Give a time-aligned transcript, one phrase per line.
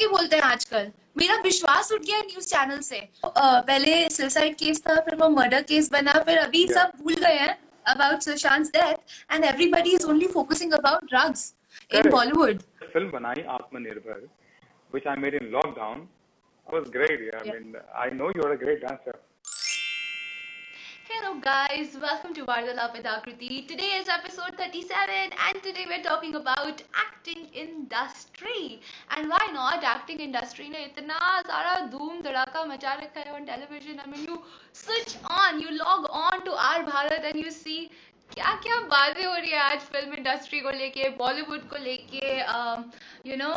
[0.00, 3.32] के बोलते हैं आजकल मेरा विश्वास उठ गया न्यूज़ चैनल से uh,
[3.66, 6.76] पहले सुसाइड केस था फिर वो मर्डर केस बना फिर अभी Yeah.
[6.76, 7.56] सब भूल गए हैं
[7.86, 11.52] about Sushant death and everybody is only focusing about drugs
[11.94, 12.62] in Bollywood
[12.92, 14.26] film बनाई Atmanirbhar
[14.92, 16.08] which I made in lockdown
[16.66, 17.38] was great yeah.
[17.38, 17.54] I Yeah.
[17.54, 19.14] mean I know you're a great dancer
[21.13, 23.67] Hello guys, welcome to Vardalap with Akriti.
[23.67, 28.81] Today is episode 37 and today we're talking about acting industry.
[29.15, 29.83] And why not?
[29.83, 33.99] Acting industry ने इतना सारा धूम धड़ाका मचा रखा है on television.
[33.99, 34.41] I mean you
[34.73, 37.89] switch on, you log on to our Bharat and you see
[38.33, 42.35] क्या क्या बातें हो रही है आज फिल्म इंडस्ट्री को लेके बॉलीवुड को लेके
[43.29, 43.53] यू नो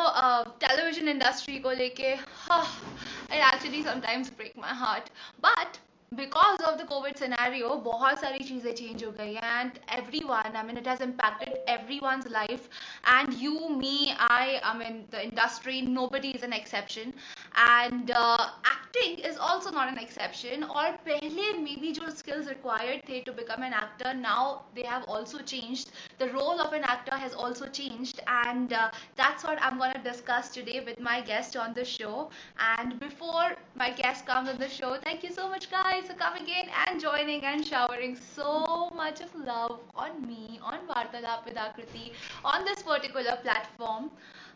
[0.61, 5.11] टेलीविजन इंडस्ट्री को लेके it actually sometimes break my heart
[5.47, 5.77] but
[6.12, 9.72] because of the covid scenario बहुत सारी चीज़ें चेंज हो गई हैं and
[10.26, 11.70] everyone I mean it has impacted
[12.04, 12.70] everyone's life
[13.08, 15.82] and you me I I mean the industry
[16.14, 17.12] nobody is an exception
[17.59, 23.21] And acting is also not an exception और पहले may be जो skills required थे
[23.27, 25.87] to become an actor now they have also change
[26.21, 28.79] the role of an actor has also change and
[29.17, 32.31] that's what I'm going to discuss today with my guest on the show.
[32.59, 36.47] And before my guest comes on the show, thank you so much, guys, for coming
[36.47, 42.13] in and joining and showering so much of love on me, on Vartalap with Akriti,
[42.45, 44.11] on this particular platform.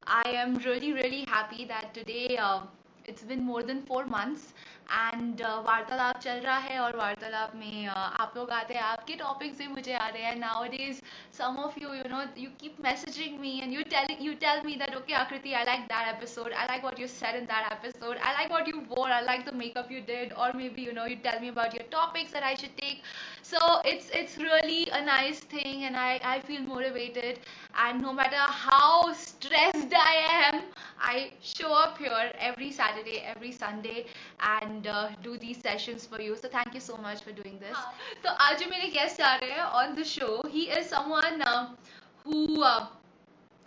[0.07, 2.61] I am really, really happy that today uh,
[3.12, 4.54] it's been more than four months
[4.92, 9.68] and Vartalap चल रहा है और वार्तालाप में आप लोग आते हैं। आपके टॉपिक्स भी
[9.68, 11.02] मुझे आ रहे हैं। Now it is
[11.38, 14.76] some of you you know you keep messaging me and you tell you tell me
[14.76, 18.18] that okay Aakriti I like that episode I like what you set in that episode
[18.18, 21.06] I like what you wore I like the makeup you did और maybe you know
[21.06, 23.04] you tell me about your topics and I should take
[23.46, 27.40] so it's it's really a nice thing and I I feel motivated
[27.78, 30.62] and no matter how stressed I am
[31.10, 34.06] I show up your every Saturday every Sunday
[34.44, 37.77] and uh, do these sessions for you so thank you so much for doing this
[38.23, 41.67] तो आज जो मेरे guest आ रहे हैं on the show he is someone uh,
[42.25, 42.87] who uh,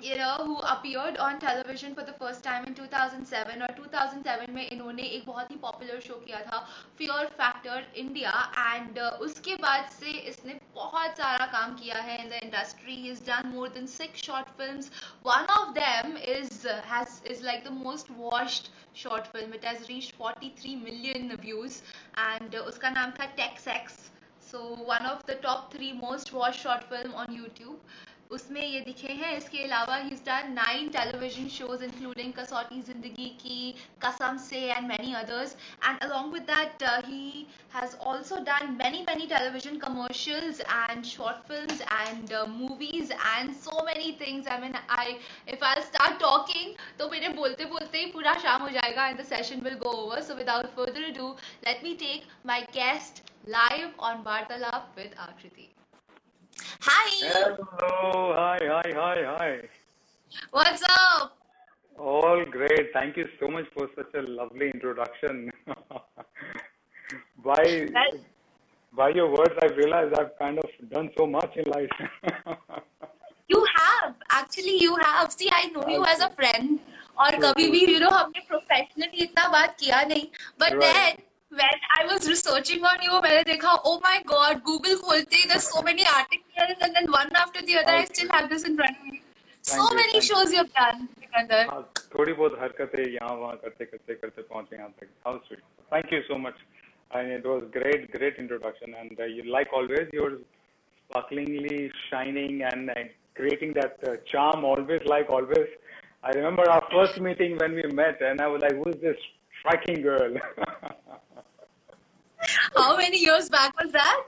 [0.05, 4.67] you know, who appeared on television for the first time in 2007 और 2007 में
[4.67, 6.59] इन्होंने एक बहुत ही पॉपुलर शो किया था
[6.99, 8.33] फियर फैक्टर इंडिया
[8.67, 13.49] एंड उसके बाद से इसने बहुत सारा काम किया है in the industry is done
[13.49, 14.91] more than six short films
[15.27, 20.23] one of them is has is like the most watched short film it has reached
[20.23, 21.83] 43 million views
[22.21, 23.99] and उसका नाम था take sex
[24.47, 27.81] so one of the top three most watch short film on YouTube
[28.31, 33.75] उसमें ये दिखे हैं। इसके अलावा he done nine television shows including Kasauti Zindagi Ki
[34.05, 39.27] कसम से and many others and along with that he has also done many many
[39.27, 45.17] television commercials and short films and movies and so many things I mean I
[45.49, 49.25] if I start talking तो मेरे बोलते बोलते ही पूरा शाम हो जाएगा and the
[49.27, 51.31] session will go over so without further do
[51.67, 55.71] let me take my guest live on Vartalap with Aakriti
[56.84, 59.50] Hi, hello hi hi hi hi
[60.52, 61.38] what's up?
[61.98, 65.52] all great thank you so much for such a lovely introduction
[67.50, 68.20] by Well-
[69.00, 71.96] by your words I've realized I've kind of done so much in life
[73.48, 75.32] You have actually you have.
[75.32, 76.80] See, I know you as a friend.
[77.20, 77.72] और True, कभी true.
[77.72, 80.28] भी you know हमने professionally इतना बात किया नहीं.
[80.64, 80.84] But Right.
[80.84, 81.18] then
[81.61, 85.69] when I was researching on you, मैंने देखा oh my god, Google खोलते ही there's
[85.75, 88.97] so many articles and then one after the other I still have this in front
[89.01, 89.23] of me.
[89.63, 90.21] So you, many thank you.
[90.29, 91.65] shows you've done, Sikandar.
[91.69, 91.83] हाँ,
[92.15, 96.23] थोड़ी बहुत हरकतें यहाँ वहाँ करते करते करते पहुँचे यहाँ तक how sweet thank you
[96.29, 96.59] so much
[97.13, 100.39] and it was great great introduction and uh, you like always you're
[101.09, 103.05] sparklingly shining and uh,
[103.41, 105.73] creating that uh, charm always like always
[106.23, 109.17] I remember our first meeting when we met and I was like who's this
[109.61, 110.37] striking girl
[112.76, 114.22] How many years back was that?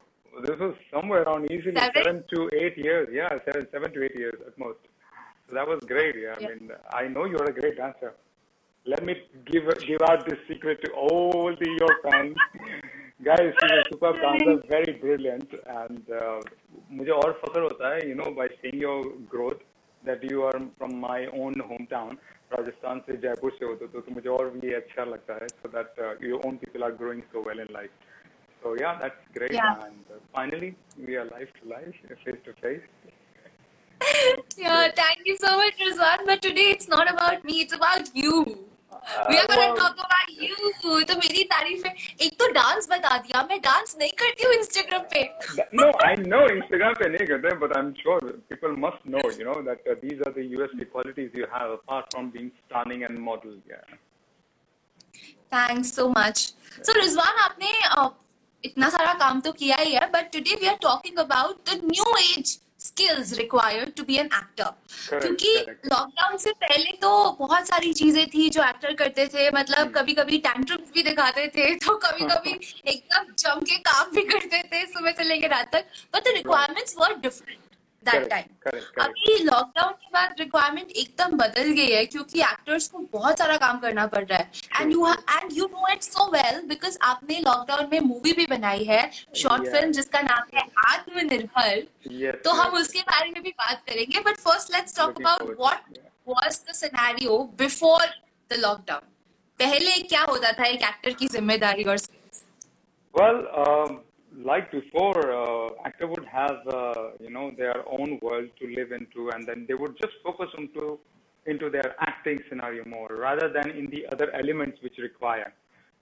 [0.44, 1.92] this was somewhere around easily Seven?
[2.04, 4.80] seven to eight years yeah seven seven to eight years at most
[5.48, 6.48] so that was great yeah, Yeah.
[6.48, 6.72] I mean
[7.02, 8.14] I know you're a great dancer
[8.86, 9.16] let me
[9.46, 12.36] give give out this secret to all the your fans
[13.24, 15.52] guys she's a superb dancer very brilliant
[15.82, 16.40] and uh,
[17.00, 19.00] मुझे और फख्र होता है you know by seeing your
[19.34, 19.62] growth
[20.10, 22.16] that you are from my own hometown
[22.54, 25.70] Rajasthan से जयपुर से हो तो, तो, तो मुझे और भी अच्छा लगता है so
[25.76, 27.94] that uh, your own people are growing so well in life
[28.66, 29.86] so yeah that's great Yeah.
[29.88, 30.76] and uh, finally
[31.08, 31.94] we are live to live
[32.26, 32.86] face to face
[34.58, 36.26] Yeah, thank you so much, Rizwan.
[36.26, 38.44] But today it's not about me, it's about you.
[39.30, 41.94] We are gonna well, talk about you तो मेरी तारीफ है
[42.26, 45.24] एक तो dance बता दिया मैं dance नहीं करती हूँ इंस्टाग्राम पे
[45.80, 48.20] no, I know Instagram पे नहीं करते, but I'm sure
[48.52, 52.14] people must know, you know, that uh, these are the USP qualities you have apart
[52.16, 53.58] from being stunning and model.
[53.74, 53.98] Yeah.
[55.54, 56.38] Thanks so much
[56.88, 58.10] so Rizwan आपने uh,
[58.67, 62.17] इतना सारा काम तो किया ही है but today we are talking about the new
[62.19, 65.55] age skills required to be an actor क्योंकि
[65.87, 70.39] lockdown से पहले तो बहुत सारी चीज़ें थी जो एक्टर करते थे मतलब कभी कभी
[70.41, 72.53] टैंट्रम भी दिखाते थे तो कभी कभी
[72.87, 76.97] एकदम जम के काम भी करते थे सुबह से लेकर रात तक but the requirements
[76.99, 77.66] were different
[78.09, 78.45] that time.
[79.05, 83.79] अभी लॉकडाउन के बाद रिक्वायरमेंट एकदम बदल गई है क्योंकि एक्टर्स को बहुत सारा काम
[83.81, 87.89] करना पड़ रहा है and you and you know it so well because आपने लॉकडाउन
[87.93, 89.75] में मूवी भी बनाई है शॉर्ट Yeah.
[89.75, 91.83] फ़िल्म जिसका नाम है आत्मनिर्भर
[92.15, 92.43] Yes.
[92.45, 96.05] तो हम उसके बारे में भी बात करेंगे but first let's talk about what yeah.
[96.29, 98.07] Was the scenario before
[98.51, 99.13] the lockdown
[99.61, 102.43] पहले क्या होता था एक एक्टर की ज़िम्मेदारी और skills?
[104.37, 108.93] Um, like before, uh, actor would have uh, you know their own world to live
[108.93, 110.99] into, and then they would just focus into
[111.47, 115.53] into their acting scenario more rather than in the other elements which require.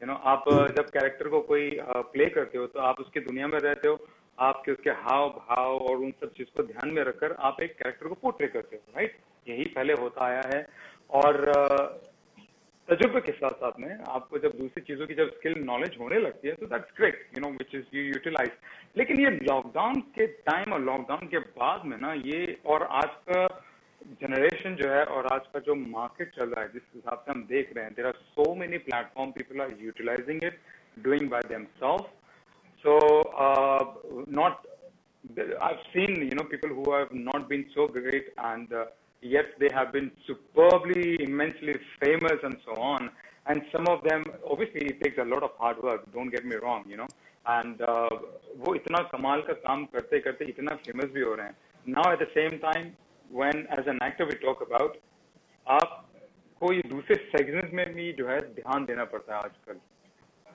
[0.00, 1.70] You know, आप uh, जब character को कोई
[2.14, 3.98] play करते हो तो आप उसकी दुनिया में रहते हो
[4.38, 8.08] आपके उसके हाव भाव और उन सब चीज़ को ध्यान में रखकर आप एक कैरेक्टर
[8.08, 9.16] को पोर्ट्रे करते हो राइट
[9.48, 10.66] यही पहले होता आया है
[11.20, 12.13] और uh,
[12.88, 16.48] तजुर्बे के साथ साथ में आपको जब दूसरी चीज़ों की जब स्किल नॉलेज होने लगती
[16.48, 18.50] है तो that's great you know which is you utilize
[18.96, 23.46] लेकिन ये लॉकडाउन के टाइम और लॉकडाउन के बाद में ना ये और आज का
[24.20, 27.42] जनरेशन जो है और आज का जो मार्केट चल रहा है जिस हिसाब से हम
[27.50, 30.60] देख रहे हैं there are so many platform people are utilizing it
[31.04, 31.42] doing by
[34.28, 34.66] not
[35.66, 38.84] I've seen you know people who have not been so great and uh,
[39.23, 43.09] yet they have been superbly immensely famous and so on.
[43.45, 46.11] And some of them obviously it takes a lot of hard work.
[46.13, 47.07] Don't get me wrong, you know.
[47.45, 48.09] And uh,
[48.57, 51.55] वो इतना कमाल का काम करते करते इतना famous भी हो रहे हैं
[51.95, 52.91] now at the same time
[53.31, 54.97] when as an actor we talk about
[55.67, 55.95] आप
[56.61, 59.79] कोई दूसरे सेगमेंट में भी जो है ध्यान देना पड़ता है आजकल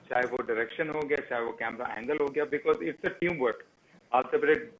[0.09, 3.37] चाहे वो डायरेक्शन हो गया चाहे वो कैमरा एंगल हो गया because it's a team
[3.43, 3.63] work
[4.19, 4.71] आप जब एक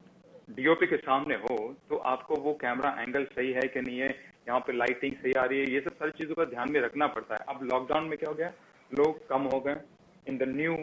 [0.55, 1.57] डीओपी के सामने हो
[1.89, 4.09] तो आपको वो कैमरा एंगल सही है कि नहीं है,
[4.47, 7.07] यहाँ पे लाइटिंग सही आ रही है, ये सब सारी चीज़ों का ध्यान में रखना
[7.07, 8.51] पड़ता है। अब लॉकडाउन में क्या हो गया?
[8.91, 9.75] लोग कम हो गए।
[10.27, 10.73] In the new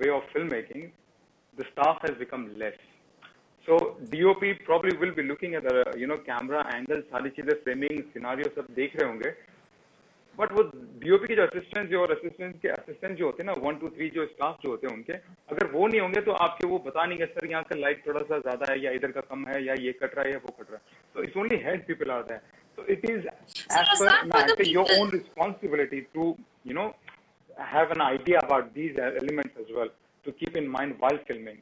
[0.00, 0.88] way of film making
[1.58, 2.78] the staff has become less
[4.12, 8.48] DOP probably will be looking at the, you know, camera angle, सारी चीज़ें फ्रेमिंग सिनारियो
[8.56, 9.30] सब देख रहे होंगे
[10.38, 10.62] बट वो
[11.00, 14.08] डीओपी के जो असिस्टेंट जो असिस्टेंट के असिस्टेंट जो होते हैं ना वन टू थ्री
[14.10, 15.12] जो स्टाफ जो होते हैं उनके
[15.54, 18.20] अगर वो नहीं होंगे तो आपके वो बता नहीं गए सर यहाँ का लाइट थोड़ा
[18.22, 20.54] सा ज़्यादा है या इधर का कम है या ये कट रहा है या वो
[20.58, 22.40] कट रहा है। तो it's only head people are that
[22.78, 26.36] so it is as per your own responsibility to
[26.66, 26.86] you know
[27.72, 29.90] have an idea about these element as well
[30.26, 31.58] to keep in mind while filming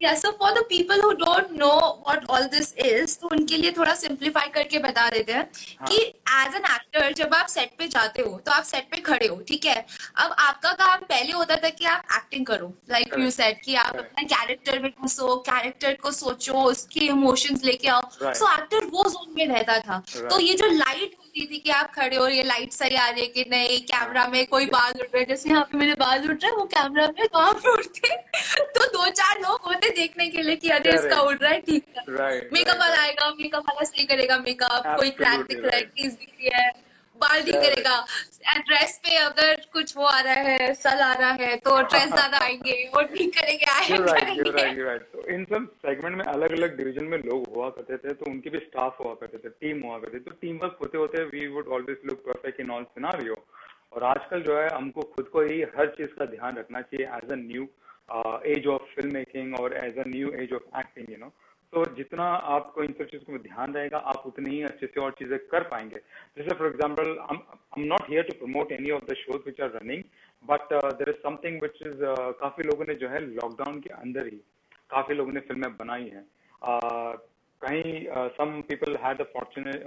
[0.00, 1.76] Yeah, so for the people who don't know
[2.06, 5.44] what all this is, तो उनके लिए थोड़ा simplify करके बता देते हैं
[5.88, 5.96] कि
[6.40, 9.36] as an actor जब आप सेट पे जाते हो तो आप सेट पे खड़े हो
[9.48, 9.74] ठीक है
[10.24, 13.30] अब आपका काम पहले होता था कि आप एक्टिंग करो लाइक यू.
[13.30, 13.96] सेड कि आप.
[13.96, 18.34] अपना कैरेक्टर में घुसो कैरेक्टर को सोचो उसके इमोशंस लेके आओ Right.
[18.34, 20.30] सो एक्टर वो जोन में रहता था Right.
[20.30, 23.20] तो ये जो लाइट होती थी कि आप खड़े हो ये लाइट सही आ रही
[23.20, 26.30] है कि नहीं कैमरा में कोई बाल उठ रहे है। जैसे यहाँ पे मेरे बाल
[26.30, 28.16] उठ रहे हैं वो कैमरा में वहाँ पे उठते
[28.76, 31.60] तो दो चार लोग होते देखने के लिए कि अरे इसका उड़ उठ रहा है
[31.60, 32.04] ठीक है।
[32.52, 36.28] मेकअप वाला आएगा मेकअप वाला सही करेगा मेकअप कोई क्रैक दिख रहा है किस दिख
[36.40, 36.70] रही है।
[37.20, 37.96] बाल ठीक करेगा।
[38.58, 42.38] ड्रेस पे अगर कुछ वो आ रहा है, सल आ रहा है तो ड्रेस ज़्यादा
[42.44, 45.04] आएँगे, वो ठीक करेंगे right.
[45.12, 48.50] So in some segment में अलग अलग डिवीज़न में लोग हुआ करते थे तो उनके
[48.50, 51.68] भी स्टाफ हुआ करते थे टीम हुआ करते तो टीम वर्क होते होते we would
[51.78, 53.36] always look perfect in all scenario
[53.92, 57.30] और आजकल जो है, हमको खुद को ही हर चीज़ का ध्यान रखना चाहिए as
[57.32, 57.68] a new
[58.54, 61.32] age of film making और as a new age of acting you know
[61.76, 65.10] तो जितना आपको इन सब चीज़ों में ध्यान रहेगा, आप उतनी ही अच्छे से और
[65.18, 65.98] चीज़ें कर पाएँगे।
[66.36, 67.10] जैसे for example
[67.80, 70.02] not here to promote any of the shows which are running
[70.44, 72.00] but there is something which is
[72.40, 74.40] काफ़ी लोगों ने जो है लॉकडाउन के अंदर ही,
[74.90, 76.24] काफ़ी लोगों ने फ़िल्में बनाई हैं।
[77.62, 77.92] कहीं
[78.38, 79.86] some people had fortunate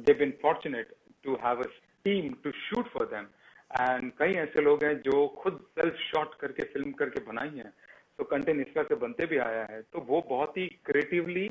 [0.00, 0.94] they been fortunate
[1.24, 1.70] to have a
[2.04, 3.32] team to shoot for them
[3.80, 7.72] and कई ऐसे लोग हैं जो खुद सेल्फ शॉट करके फ़िल्म करके बनाई हैं।
[8.18, 11.48] तो कंटेंट इस तरह से बनते भी आया है तो वो बहुत ही क्रिएटिवली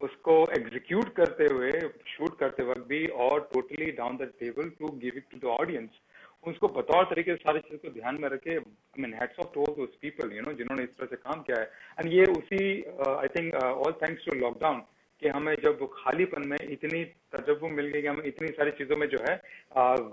[0.00, 1.70] उसको एग्जीक्यूट करते हुए
[2.12, 6.00] शूट करते वक्त भी और totally down the table to give it to the audience
[6.44, 9.64] उसको बतौर तरीके से सारी चीज़ को ध्यान में रखे I mean heads of to
[10.00, 11.66] people you know जिन्होंने इस तरह से काम किया है।
[11.98, 12.64] एंड ये उसी
[13.02, 14.82] I think all thanks to lockdown
[15.22, 17.04] कि हमें जब खालीपन में इतनी
[17.34, 19.34] तजर्बो मिल गई कि हम इतनी सारी चीज़ों में जो है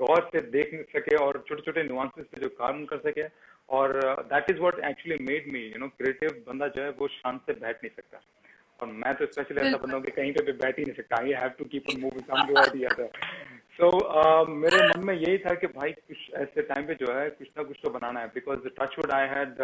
[0.02, 3.24] गौर से देख सके और छोटे छोटे नुआंसेस पे जो काम कर सके।
[3.70, 3.94] और
[4.34, 7.54] that is what actually made me you know creative बंदा जो है वो शांत से
[7.54, 8.22] बैठ नहीं सकता।
[8.80, 11.32] और मैं तो स्पेशली ऐसा बंदा कि कहीं पे भी बैठ ही नहीं सकता। I
[11.42, 13.10] have to keep on moving from the world other
[13.80, 17.48] so मेरे मन में यही था कि भाई कुछ ऐसे टाइम पे जो है कुछ
[17.58, 19.62] ना कुछ तो बनाना है। Because touch would I had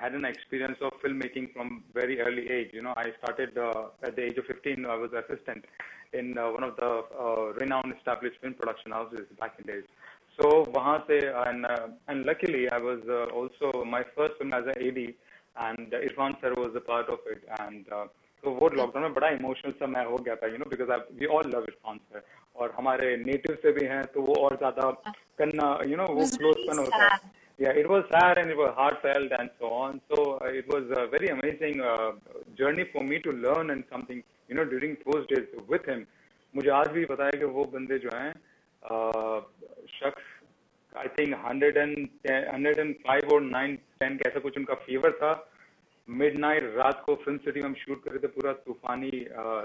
[0.00, 4.14] had an experience of film making from very early age you know I started at
[4.16, 5.66] the age of fifteen I was assistant
[6.20, 9.12] in one of the renowned establish production house
[9.42, 9.84] back in days
[10.38, 14.66] so वहाँ से and uh, and luckily I was uh, also my first film as
[14.66, 15.00] an AD
[15.56, 18.06] and uh, Irfan sir was a part of it and uh,
[18.42, 21.46] तो वो lockdown में बड़ा emotional समय हो गया था you know because we all
[21.50, 22.22] love Irfan sir
[22.56, 24.90] और हमारे नेटिव से भी हैं तो वो और ज़्यादा
[25.38, 27.18] करना यू नो वो क्लोज कन होता है।
[27.60, 30.26] या it was sad and it was heart failed and so on so
[30.58, 31.80] it was very amazing
[32.58, 36.04] journey for me to learn and something you know during those days with him
[36.54, 39.40] मुझे आज भी पता है कि वो बंदे जो है uh,
[39.90, 40.32] शख्स
[40.92, 41.96] I think hundred and
[42.28, 45.32] hundred and five और नाइन टेन का ऐसा कुछ उनका फीवर था।
[46.08, 49.10] मिड नाइट रात को फ़िल्म सिटी में हम शूट कर रहे थे पूरा तूफानी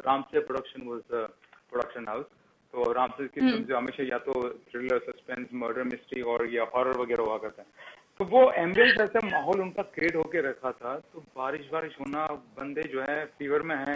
[0.05, 2.25] Ramsay production was production house
[2.73, 4.33] तो राम की फ़िल्म हम्म। जो हमेशा या तो
[4.71, 9.19] थ्रिलर सस्पेंस मर्डर मिस्ट्री और या हॉरर वगैरह हुआ करता है। तो वो एम्बियंस ऐसा
[9.25, 12.25] माहौल उनका क्रिएट होके रखा था तो बारिश बारिश होना
[12.57, 13.95] बंदे जो है फीवर में है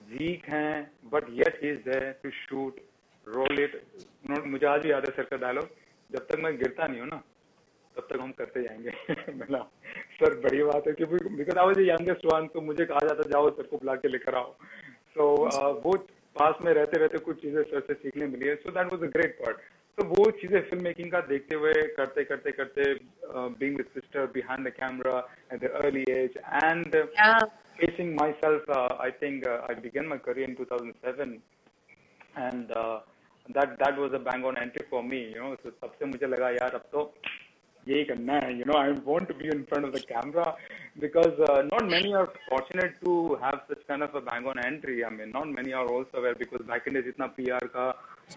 [0.00, 0.74] वीक हैं
[1.12, 2.80] but yet is there to shoot
[3.26, 3.80] roll it
[4.38, 5.68] मुझे आज भी याद है सर का डायलॉग
[6.10, 7.22] जब तक मैं गिरता नहीं हूँ ना
[7.96, 8.90] तब तक हम करते जाएँगे।
[9.32, 9.58] बोला
[10.20, 13.50] सर बड़ी बात है क्योंकि because I was youngest one तो मुझे कहा जाता जाओ
[13.50, 14.54] सर को बुला के लेकर आओ।
[15.14, 15.96] सो so, uh, वो
[16.38, 19.06] पास में रहते रहते कुछ चीज़ें सर से सीखने मिली है। So that was a
[19.06, 19.56] great part
[19.98, 22.94] तो वो चीज़ें फ़िल्म मेकिंग का देखते हुए करते करते करते
[23.34, 26.96] being with sister behind the camera at the early age and
[27.80, 31.42] facing myself uh, i think uh, i began my career in 2007
[32.36, 33.00] and uh,
[33.48, 36.50] that that was a bang on entry for me you know so सबसे मुझे लगा
[36.50, 37.12] यार अब तो
[37.86, 40.46] यही करना है you know I want to be in front of the camera
[41.04, 45.04] because uh, not many are fortunate to have such kind of a bang on entry
[45.04, 47.86] I mean not many are also aware because back in days इतना PR का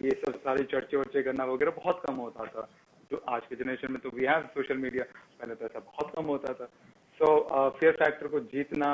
[0.01, 2.67] ये सब सारी चर्चे वर्चे करना वगैरह बहुत कम होता था
[3.11, 5.03] जो आज के जनरेशन में तो वी हैव सोशल मीडिया
[5.39, 6.65] पहले तो ऐसा बहुत कम होता था
[7.19, 7.27] सो
[7.79, 8.89] फेयर फैक्टर को जीतना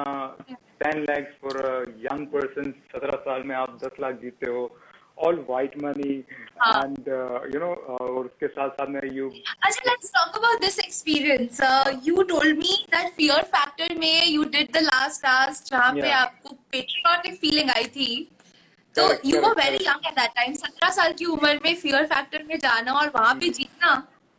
[0.84, 1.60] ten lakhs for
[2.06, 4.66] young person सत्रह साल में आप दस लाख जीतते हो
[5.28, 6.16] all white money
[6.60, 9.30] uh, and uh, you know uh, और उसके साथ साथ में you
[9.68, 11.62] अच्छा let's talk about this experience.
[11.70, 16.04] Uh, you told me that fear factor में you did the last task जहाँ yeah.
[16.04, 18.12] पे आपको patriotic feeling आई थी।
[18.96, 22.44] तो you were very young at that time सत्रह साल की उम्र में फियर फैक्टर
[22.44, 23.92] में जाना और वहाँ पे जीतना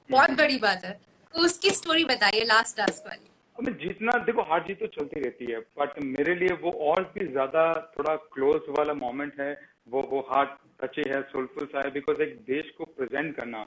[0.08, 0.92] बहुत बड़ी बात है।
[1.34, 5.52] तो उसकी स्टोरी बताइए लास्ट टास्क वाली। हमें जीतना देखो हार जीत तो चलती रहती
[5.52, 7.64] है बट मेरे लिए वो और भी ज़्यादा
[7.98, 9.52] थोड़ा क्लोज वाला मोमेंट है
[9.92, 10.50] वो वो हार्ट
[10.82, 13.64] टची है सोलफुल सा है बिकॉज़ एक देश को प्रेजेंट करना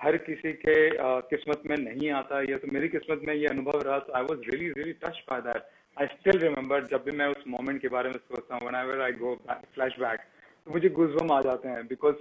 [0.00, 0.74] हर किसी के
[1.28, 4.40] किस्मत में नहीं आता। ये तो मेरी किस्मत में ये अनुभव रहा तो I was
[4.50, 5.62] really really touch by that
[5.96, 9.12] I still remember जब भी मैं उस मोमेंट के बारे में सोचता हूँ when I
[9.20, 10.20] go flash back
[10.66, 12.16] तो मुझे गुजबम आ जाते हैं। बिकॉज़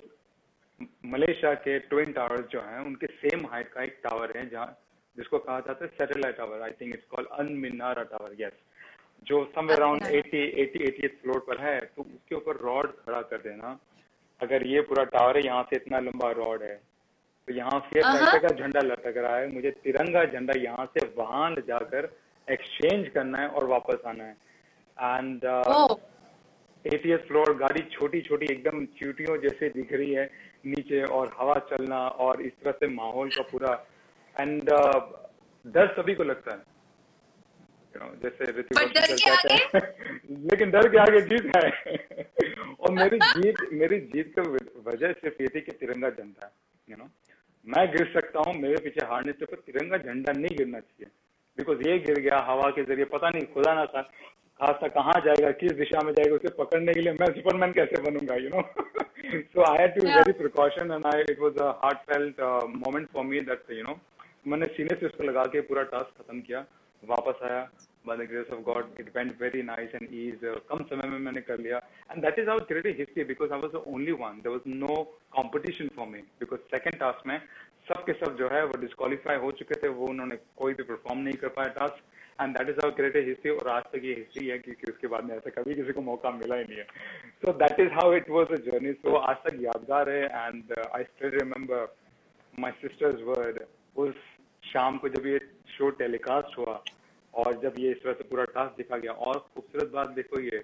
[1.07, 4.67] मलेशिया के ट्विन टावर्स जो हैं उनके सेम हाइट का एक टावर है जहाँ
[5.17, 8.55] जिसको कहा जाता है satellite tower I think it's called अनमिनारा tower yes
[9.27, 13.37] जो समवेयर अराउंड 80 80 80 फ्लोर पर है तो उसके ऊपर रॉड खड़ा कर
[13.43, 13.69] देना।
[14.41, 16.75] अगर ये पूरा टावर है यहाँ से इतना लंबा रॉड है
[17.47, 18.41] तो यहाँ फिर uh-huh.
[18.41, 22.09] का झंडा लटक रहा है। मुझे तिरंगा झंडा यहाँ से वहाँ जाकर
[22.47, 24.35] एक्सचेंज करना है और वापस आना है।
[24.97, 25.45] एंड
[26.85, 30.29] एटीएस फ्लोर गाड़ी छोटी छोटी एकदम चीटियों जैसे दिख रही है
[30.65, 33.73] नीचे और हवा चलना और इस तरह से माहौल का पूरा।
[34.35, 35.01] एंड uh,
[35.65, 36.74] डर सभी को लगता है।
[38.23, 38.75] जैसे ऋतिक
[40.51, 41.67] लेकिन डर के आगे जीत है।
[42.79, 44.41] और मेरी जीत मेरी जीत का
[44.89, 46.51] वजह सिर्फ़ ये थी कि तिरंगा झंडा
[46.87, 47.09] यू नो
[47.67, 51.09] मैं गिर सकता हूँ मेरे पीछे हारने से पर तिरंगा झंडा नहीं गिरना चाहिए।
[51.57, 54.01] बिकॉज़ ये गिर गया हवा के ज़रिए पता नहीं खुदा ना था।
[54.59, 58.35] खासा कहाँ जाएगा किस दिशा में जाएगा उसे पकड़ने के लिए मैं सुपरमैन कैसे बनूँगा
[58.35, 58.61] you know
[59.53, 62.41] so I had to very precaution and I it was a heart felt
[62.75, 63.99] moment for me that you know
[64.47, 66.59] मैंने सीने से उसको लगा के पूरा टास्क खत्म किया।
[67.07, 67.67] वापस आया
[68.05, 70.43] by the grace of God, it went very nice and ease.
[70.69, 73.71] कम समय में मैंने कर लिया and that is how created history because I was
[73.71, 74.41] the only one.
[74.43, 74.97] There was no
[75.37, 77.39] competition for me because second task में
[77.87, 81.19] सब के सब जो है वो डिस्कालीफाई हो चुके थे वो उन्होंने कोई भी परफॉर्म
[81.21, 84.47] नहीं कर पाया task and that is our created history और आज तक ये हिस्ट्री
[84.47, 86.85] है क्योंकि उसके बाद में ऐसा कभी किसी को मौका मिला ही नहीं है
[87.43, 91.03] so that is how it was a journey so आज तक यादगार है and I
[91.03, 91.87] still remember
[92.53, 93.59] my sisters word
[93.97, 94.15] उस
[94.71, 95.37] शाम को जब ये
[95.77, 96.81] शो टेलीकास्ट हुआ
[97.33, 100.63] और जब ये इस तरह से पूरा टास्क दिखा गया और खूबसूरत बात देखो ये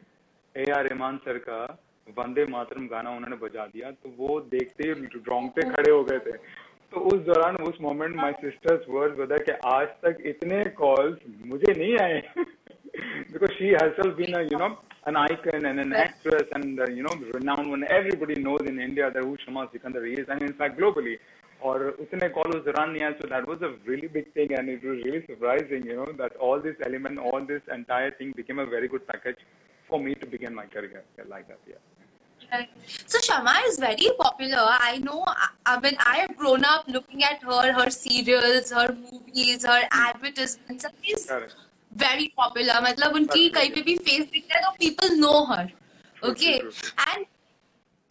[0.56, 1.62] ए आर रहमान सर का
[2.18, 6.32] वंदे मातरम गाना उन्होंने बजा दिया तो वो देखते ड्रॉन्ग पे खड़े हो गए थे।
[6.92, 11.18] तो उस दौरान उस मोमेंट माय सिस्टर्स वर्ड बता कि आज तक इतने कॉल्स
[11.52, 14.70] मुझे नहीं आए। Because she herself been you know
[15.10, 17.84] an icon and an actress and uh, you know renowned one.
[17.94, 20.76] Everybody knows in india that who shama sikandar is and in fact
[21.70, 24.74] और उतने कॉल उस दौरान नहीं आए so that was a really big thing and
[24.76, 28.62] it was really surprising you know that all this element all this entire thing became
[28.66, 29.42] a very good package
[29.90, 31.04] for me to begin my career
[31.36, 31.82] like that yeah
[32.52, 32.70] Right.
[33.06, 34.64] So Shama is very popular.
[34.86, 35.24] I know.
[35.66, 40.86] I mean, I have grown up looking at her, her serials, her movies, her advertisements.
[41.02, 41.32] She's
[41.94, 42.82] very popular.
[42.88, 43.50] मतलब उनकी.
[43.58, 45.72] कहीं पे भी face दिखता है तो people know her.
[46.32, 46.60] Okay.
[46.60, 46.72] true,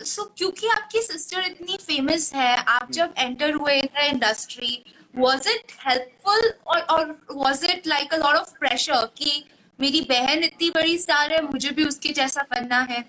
[0.00, 4.84] And so क्योंकि आपकी सिस्टर इतनी फ़ेमस है, आप जब एंटर हुए the industry,
[5.24, 9.44] was it helpful or or was it like a lot of pressure कि
[9.80, 13.04] मेरी बहन इतनी बड़ी star है, मुझे भी उसके जैसा बनना है?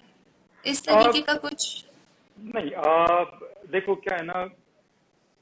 [0.66, 1.86] इस तरीके और- का कुछ?
[2.38, 3.24] नहीं आ,
[3.72, 4.50] देखो क्या है ना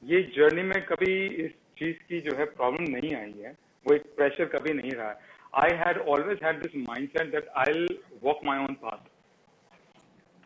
[0.02, 1.14] ये जर्नी में कभी
[1.44, 3.52] इस चीज़ की जो है प्रॉब्लम नहीं आई है
[3.86, 5.08] वो एक प्रेशर कभी नहीं रहा
[5.54, 7.86] I had always had this mindset that I
[8.24, 9.09] walk my own path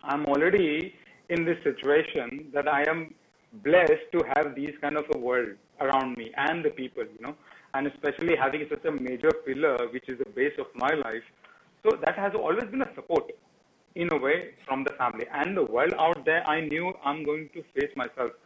[0.04, 0.68] I am already
[1.38, 3.08] in this situation that I am
[3.54, 7.32] blessed to have these kind of a world around me and the people, you know,
[7.78, 11.32] and especially having such a major pillar, which is the base of my life.
[11.86, 13.32] So that has always been a support
[13.96, 14.36] in a way
[14.68, 16.44] from the family and the world out there.
[16.54, 18.38] I knew I'm going to face myself.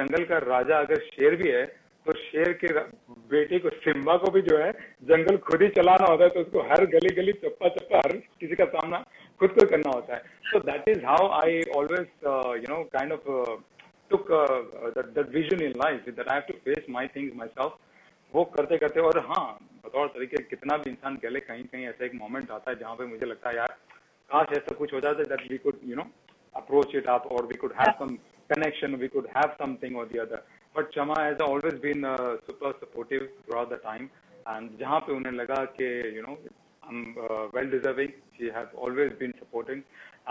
[0.00, 1.64] जंगल का राजा अगर शेर भी है
[2.06, 2.84] तो शेर के र-
[3.32, 4.70] बेटे को सिम्बा को भी जो है
[5.12, 8.54] जंगल खुद ही चलाना होता है तो उसको हर गली गली चप्पा चप्पा हर किसी
[8.60, 9.02] का सामना
[9.39, 12.07] खुद को करना होता है। So that is how I always
[12.63, 13.25] you know kind of
[14.11, 14.31] took
[15.35, 17.77] vision in life that I have to face my things myself
[18.33, 19.45] वो करते करते और हाँ
[19.85, 22.95] बतौर तरीके कितना भी इंसान कह ले कहीं कहीं ऐसा एक मोमेंट आता है जहाँ
[22.95, 23.75] पे मुझे लगता है यार
[24.29, 26.07] काश ऐसा कुछ हो जाता है that we could you know
[26.55, 28.15] approach it आप और we could have some
[28.49, 30.43] connection we could have something और द अदर
[30.75, 32.05] बट चमा has always been
[32.47, 33.27] super supportive
[33.59, 34.09] throughout the time
[34.49, 35.87] and जहाँ पे उन्हें लगा कि
[36.17, 36.37] you know
[37.53, 39.83] well deserving she has always been supporting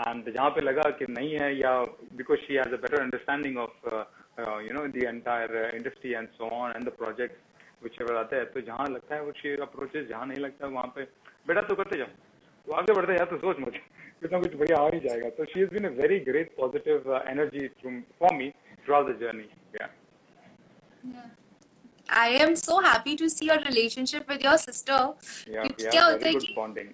[0.05, 1.73] and जहाँ पे लगा कि नहीं है या
[2.17, 4.03] because she has a better understanding of uh,
[4.41, 7.39] uh, you know the entire uh, industry and so on and the projects
[7.81, 11.03] whichever आते हैं तो जहाँ लगता है वो she approaches जहाँ नहीं लगता वहाँ पे
[11.47, 12.07] बेटा तो करते जाओ
[12.67, 13.81] तो आगे बढ़ते यार तो सोच मत
[14.21, 17.15] कुछ ना कुछ बढ़िया आ ही जाएगा तो she is been a very great positive
[17.27, 18.49] energy for me
[18.85, 19.49] through the journey
[19.81, 19.89] या
[21.05, 21.44] I am
[22.09, 25.13] so happy to see your relationship with your sister.
[25.49, 26.89] या क्योंकि क्या होता है वेरी गुड कि बॉन्डिंग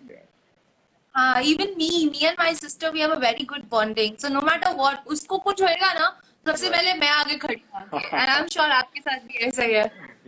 [1.15, 4.41] हाँ even me me and my sister we have a very good bonding so no
[4.41, 6.08] matter what उसको कुछ होएगा ना
[6.47, 6.69] सबसे.
[6.69, 9.84] पहले मैं आगे खड़ी होंगी and I'm sure आपके साथ भी ऐसा ही है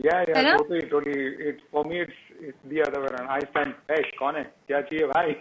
[0.05, 0.57] या या है ना?
[4.19, 5.31] कौन है क्या चाहिए भाई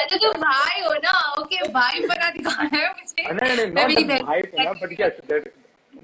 [0.00, 4.04] अच्छा तो भाई हो ना ओके भाई बना दिखाना है मुझे नहीं नहीं मैं मेरी
[4.04, 5.52] नॉट बहन भाई तो ना बट यस दैट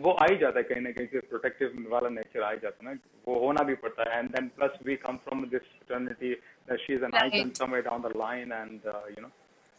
[0.01, 2.89] वो आ ही जाता है कहीं ना कहीं से प्रोटेक्टिव वाला नेचर आ ही जाता
[2.89, 6.31] है ना वो होना भी पड़ता है। And then plus we come from this fraternity
[6.71, 9.31] that she is an icon somewhere down the line and you know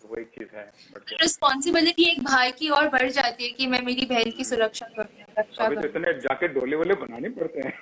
[0.10, 3.82] वो एक चीज़ है। बट रिस्पॉन्सिबिलिटी एक भाई की और बढ़ जाती है कि मैं
[3.86, 7.74] मेरी बहन की सुरक्षा करूँ अभी तो इतने जाके डोले वोले बनाने पड़ते हैं।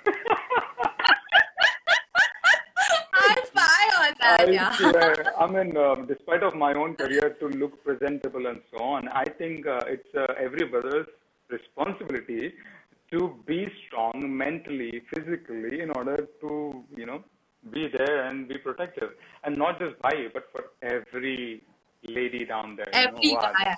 [4.20, 8.82] I, uh, I mean, um, despite of my own career to look presentable and so
[8.82, 11.06] on, I think uh, it's uh, every brother's
[11.50, 12.54] responsibility
[13.10, 17.22] to be strong mentally, physically, in order to, you know,
[17.72, 19.10] be there and be protective.
[19.44, 21.62] And not just by, you, but for every
[22.06, 22.86] lady down there.
[22.92, 23.76] you know, Every guy.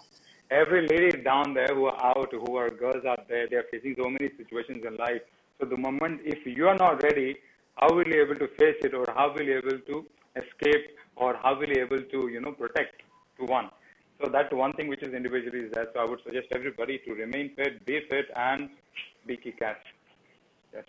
[0.51, 3.95] every lady down there who are out, who are girls out there, they are facing
[3.99, 5.23] so many situations in life.
[5.61, 7.37] So the moment, if you are not ready,
[7.77, 10.07] how will you able to face it, or how will you able to
[10.37, 13.03] escape, or how will you able to, you know, protect
[13.39, 13.71] to one?
[14.20, 15.88] So that one thing which is individually is there.
[15.94, 18.70] So I would suggest everybody to remain fit, be fit, and
[19.26, 19.78] be kick-ass.
[20.74, 20.86] Yes.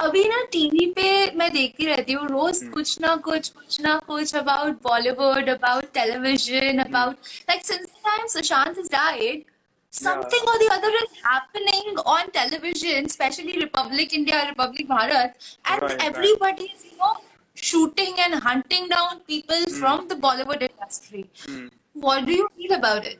[0.00, 4.34] अभी ना TV पे मैं देखती रहती हूँ रोज कुछ ना कुछ कुछ ना कुछ
[4.36, 7.16] about Bollywood about television about
[7.50, 9.44] like since the time Sushant has died
[9.92, 15.90] something or the other is happening on television especially republic india republic bharat and Right,
[15.90, 16.04] right.
[16.04, 17.12] everybody is you know
[17.55, 19.79] shooting and hunting down people mm.
[19.79, 21.29] from the Bollywood industry.
[21.47, 21.71] Mm.
[21.93, 23.19] What do you feel about it?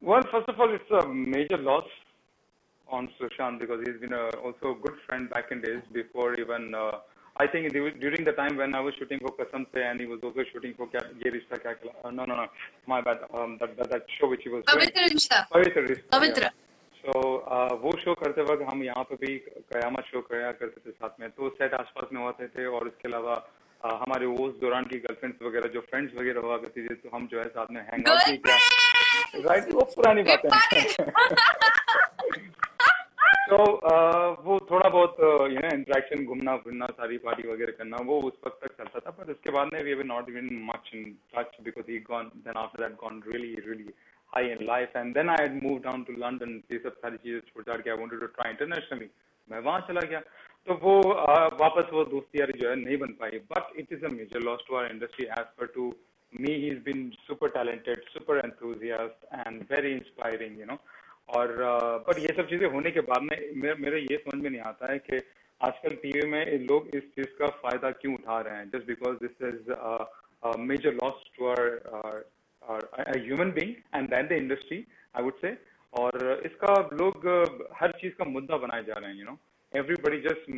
[0.00, 1.84] Well, first of all, it's a major loss
[2.88, 6.74] on Sushant because he's been a, also a good friend back in days before even.
[6.74, 6.98] Uh,
[7.38, 10.20] I think during the time when I was shooting for Kasam Se and he was
[10.22, 11.92] also shooting for Gerishta Kakla.
[12.04, 12.46] Uh, no, no, no.
[12.86, 13.18] My bad.
[13.34, 15.46] Um, that, that, that, show which he was Pavitra Rishta.
[15.52, 16.08] Pavitra Rishta.
[16.10, 16.42] Pavitra.
[16.42, 16.65] Yeah.
[17.06, 17.14] So
[17.46, 19.36] uh, वो show करते वक्त हम यहाँ पे भी
[19.72, 23.08] कयामत show कराया करते थे साथ में। तो सेट आसपास में होते थे और इसके
[23.08, 23.34] अलावा
[23.84, 27.38] हमारे उस दौरान की गर्लफ्रेंड्स वगैरह जो फ्रेंड्स वगैरह हुआ करती थी तो हम जो
[27.38, 28.56] है साथ में हैंग आउट भी किया।
[29.46, 30.82] राइट वो पुरानी बात है।
[33.50, 33.56] तो
[34.46, 35.16] वो थोड़ा बहुत
[35.52, 39.10] यू नो इंटरेक्शन घूमना फिरना सारी पार्टी वगैरह करना वो उस वक्त तक चलता था।
[39.10, 41.02] पर उसके बाद में we were not even much in
[41.36, 43.88] touch because he gone then after that gone really really
[44.36, 47.64] high in life and then I move down to London ये सब सारी चीज़ें छोड़
[47.64, 49.10] छाड़ के I wanted to try internationally
[49.48, 50.20] मैं वहाँ चला गया।
[50.66, 54.04] तो वो अ, वापस वो दोस्ती यारी जो है नहीं बन पाई। But it is
[54.04, 55.94] a major loss to our industry as per to
[56.32, 60.76] me he's been super talented super enthusiast and very inspiring you know.
[61.36, 61.52] और
[62.08, 64.90] पर ये सब चीज़ें होने के बाद में मेरे मेरे ये समझ में नहीं आता
[64.92, 65.20] है कि
[65.60, 68.66] आजकल टीवी में लोग इस चीज़ का फ़ायदा क्यों उठा रहे हैं?
[68.74, 69.70] Just because this is
[70.72, 71.48] major loss to
[72.66, 74.84] a human being and then the industry
[75.16, 75.56] I would say
[75.94, 79.38] और इसका लोग uh, हर चीज़ का मुद्दा बनाए जा रहे हैं you know
[79.72, 80.50] everybody just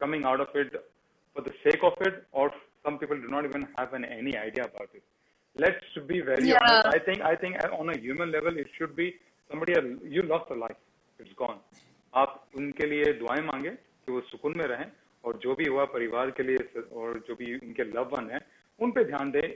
[0.00, 2.50] coming out of it for the sake of it और
[2.86, 5.02] some people do not even have an any idea about it
[5.56, 9.10] let's be very I think I think on a human level it should be
[9.50, 9.72] somebody
[10.16, 11.60] you love a life it's gone
[12.12, 14.86] आप उनके लिए दुआएँ मांगे कि वो सुकून में रहें
[15.24, 18.40] और जो भी हुआ परिवार के लिए और जो भी उनके लव वन है
[18.80, 19.48] उन पे ध्यान दें।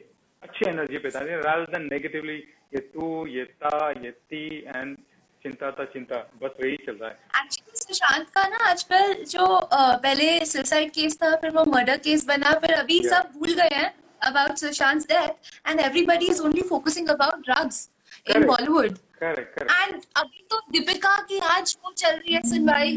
[0.42, 2.38] अच्छी एनर्जी पे ध्यान दें rather than negatively
[2.74, 4.96] ये तू ये ता ये ती एंड
[5.44, 10.26] चिंता ता चिंता। बस वही चल रहा है। एक्चुअली सुशांत का ना आजकल जो पहले
[10.46, 13.10] सुसाइड केस था फिर वो मर्डर केस बना फिर अभी Yeah.
[13.10, 13.88] सब भूल गए हैं
[14.28, 17.88] about Sushant death and everybody is only focusing about drugs
[18.36, 22.96] in Bollywood correct correct and अभी तो दीपिका की आज वो चल रही है सुनवाई।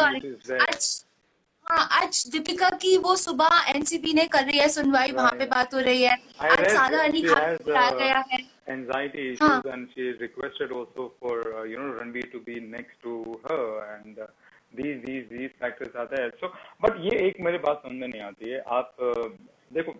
[1.66, 5.74] हाँ आज दीपिका की वो सुबह एनसीबी ने कर रही है सुनवाई वहाँ पे बात
[5.74, 9.72] हो रही है I आज सारा अली खान बुलाया uh, गया है Anxiety issues, Huh.
[9.72, 14.20] and she requested also for uh, you know Ranveer to be next to her, and
[14.20, 14.28] uh,
[14.74, 16.30] these these these factors are there.
[16.42, 16.50] So,
[16.82, 18.60] but ये एक मेरे बात समझ में नहीं आती है.
[18.70, 19.28] आप uh,
[19.72, 19.92] देखो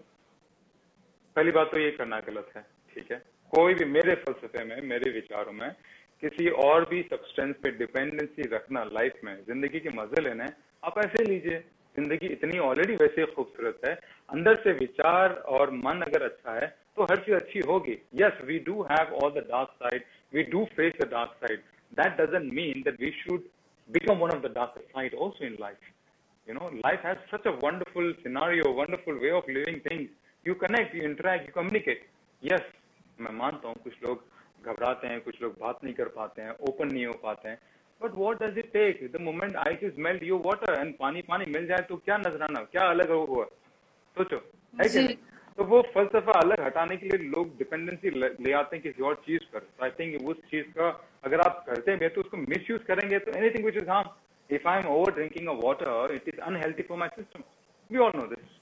[1.36, 2.62] पहली बात तो ये करना गलत है
[2.96, 3.18] ठीक है
[3.54, 5.70] कोई भी मेरे फलसफे में मेरे विचारों में
[6.24, 10.50] किसी और भी सब्सटेंस पे डिपेंडेंसी रखना लाइफ में ज़िंदगी के मज़े लेने
[10.84, 11.60] आप ऐसे लीजिए,
[11.96, 13.94] ज़िंदगी इतनी ऑलरेडी वैसे खूबसूरत है।
[14.30, 18.58] अंदर से विचार और मन अगर अच्छा है तो हर चीज़ अच्छी होगी। Yes we
[18.68, 21.60] do have all the dark side we do face the dark side
[22.00, 23.48] that doesn't mean that we should
[23.90, 25.90] become one of the dark side also in life
[26.48, 30.96] you know life has such a wonderful scenario wonderful way of living things you connect
[30.96, 32.06] you interact you communicate
[32.44, 32.72] yes
[33.22, 34.24] मैं मानता हूँ, कुछ लोग
[34.64, 37.58] घबराते हैं, कुछ लोग बात नहीं कर पाते हैं ओपन नहीं हो पाते हैं।
[38.04, 41.46] But what does it take the moment ice is melt you water and पानी पानी
[41.52, 43.46] मिल जाए तो क्या नजराना क्या अलग हुआ?
[44.18, 44.42] सोचो
[44.74, 45.08] है
[45.58, 49.44] तो वो फलसफा अलग हटाने के लिए लोग डिपेंडेंसी ले आते हैं किसी और चीज़
[49.54, 50.88] पर। आई थिंक उस चीज़ का
[51.24, 54.10] अगर आप करते हैं तो उसको मिस यूज़ करेंगे तो anything which is harm
[54.50, 57.44] if I am over drinking a water it is unhealthy for my system
[57.92, 58.60] we all know this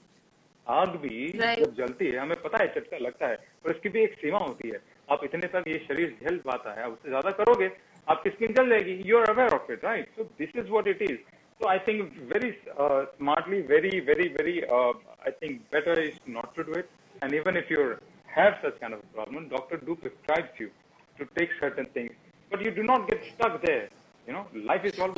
[0.66, 1.60] आग भी Right.
[1.60, 4.68] जब जलती है हमें पता है चटका लगता है पर इसकी भी एक सीमा होती
[4.68, 4.78] है।
[5.10, 7.68] आप इतने तक ये शरीर झेल पाता है उससे ज़्यादा करोगे
[8.08, 8.94] आपकी स्किन चल जाएगी?
[9.08, 11.16] You are aware of it right so this is what it is
[11.60, 16.78] so I think very smartly very very very I think better is not to do
[16.78, 16.88] it
[17.24, 17.98] and even if your
[18.36, 20.68] have such kind of problem doctor do prescribe you
[21.18, 22.14] to take certain things
[22.52, 23.88] but you do not get stuck there
[24.66, 25.10] life is all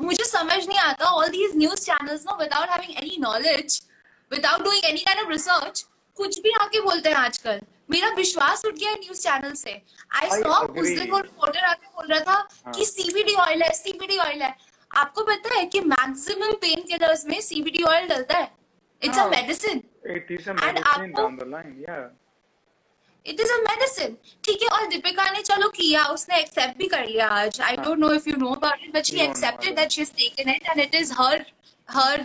[0.00, 3.80] मुझे समझ नहीं आता all these news channel without having any knowledge
[4.30, 8.74] without doing any kind of research कुछ भी आके बोलते हैं आजकल। मेरा विश्वास उठ
[8.78, 9.72] गया न्यूज़ चैनल से
[10.14, 12.32] आई I सॉ उस दिन वो रिपोर्टर आके बोल रहा था
[12.64, 12.74] हाँ.
[12.74, 14.54] कि सीबीडी ऑयल है सीबीडी ऑयल है
[14.90, 18.50] आपको पता है कि मैक्सिमम पेन किलर्स में सीबीडी ऑयल डलता है
[19.02, 19.28] it's a.
[19.30, 22.04] Medicine a And medicine आपको- down the line, yeah.
[23.26, 27.06] It is a medicine ठीक है और दीपिका ने चलो किया उसने एक्सेप्ट भी कर
[27.06, 27.76] लिया आज I.
[27.78, 30.66] Don't know if you know about it but she accepted that she is taken it
[30.68, 31.44] and it is her
[31.90, 32.20] her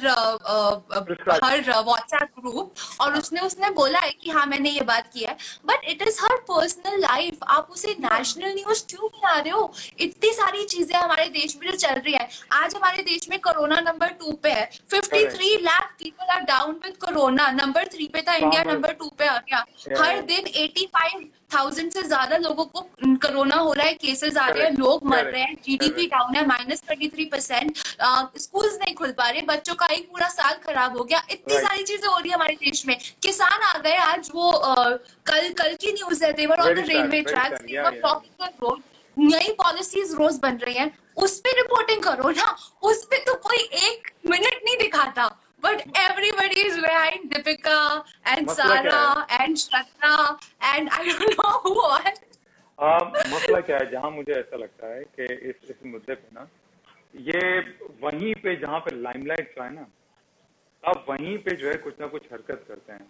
[1.44, 5.38] her WhatsApp group और उसने उसने बोला है कि हाँ मैंने ये बात किया है।
[5.66, 9.74] But it is her personal life आप उसे नेशनल न्यूज़ क्यों बना रहे हो?
[10.00, 13.80] इतनी सारी चीज़ें हमारे देश में जो चल रही है। आज हमारे देश में कोरोना
[13.82, 18.36] नंबर टू पे है। 53 lakh people are down with corona number three पे था
[18.36, 19.66] इंडिया नंबर टू पे आ गया।
[20.02, 22.82] हर दिन 85 थाउज़ेंड से ज़्यादा लोगों को
[23.24, 26.06] कोरोना हो रहा है केसेस आ रहे हैं लोग मर रहे हैं जीडीपी.
[26.08, 27.78] डाउन है minus twenty three percent
[28.40, 31.84] school नहीं खुल पा रहे बच्चों का एक पूरा साल खराब हो गया। इतनी सारी
[31.84, 34.52] चीज़ें हो रही है हमारे देश में। किसान आ गए आज वो
[35.28, 37.70] कल कल की न्यूज़ है they were on the railway very track sad.
[37.70, 38.00] Yeah, yeah.
[38.00, 38.82] Blocking the road
[39.18, 40.92] नई पॉलिसीज़ रोज बन रही हैं।
[41.24, 45.26] उस पर रिपोर्टिंग करो ना उस पे तो कोई एक मिनट नहीं दिखाता।
[45.64, 47.80] But everybody is behind Deepika
[48.28, 50.40] and मसला क्या सारा and Shraddha
[50.76, 52.12] and I don't know who all
[52.80, 52.98] uh,
[53.34, 56.48] मसला क्या है जहाँ मुझे ऐसा लगता है कि इस इस मुद्दे पे ना
[57.14, 57.60] ये
[58.02, 59.86] वहीं पे जहाँ पे लाइमलाइट है ना
[60.84, 63.06] अब वहीं पे जो है कुछ ना कुछ हरकत करते हैं।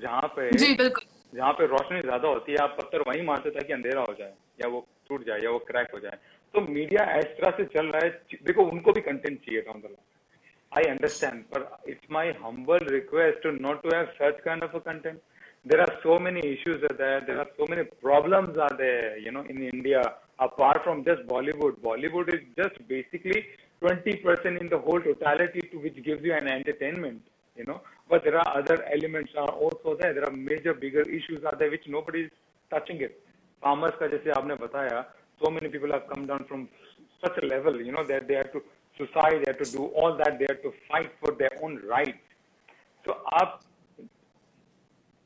[0.00, 1.04] जहाँ पे जी बिल्कुल।
[1.38, 4.68] जहाँ पे रोशनी ज़्यादा होती है आप पत्थर वहीं मारते ताकि अंधेरा हो जाए या
[4.68, 6.18] वो टूट जाए या वो क्रैक हो जाए।
[6.54, 9.72] तो मीडिया इस तरह से चल रहा है देखो उनको भी कंटेंट चाहिए था
[10.72, 14.80] I understand, but it's my humble request to not to have such kind of a
[14.80, 15.20] content.
[15.64, 17.20] There are so many issues are there.
[17.26, 20.00] There are so many problems are there, you know, in India.
[20.38, 23.46] Apart from just Bollywood, Bollywood is just basically
[23.82, 27.20] 20% in the whole totality to which gives you an entertainment,
[27.56, 27.80] you know.
[28.08, 30.14] But there are other elements are also there.
[30.14, 32.30] There are major, bigger issues are there which nobody is
[32.70, 33.20] touching it.
[33.60, 35.04] Farmers ka jaise aapne bataya,
[35.42, 36.68] so many people have come down from
[37.22, 38.62] such a level, you know, that they have to
[39.00, 42.22] suicide, they have to do all that, they have to fight for their own rights.
[43.04, 43.60] So आप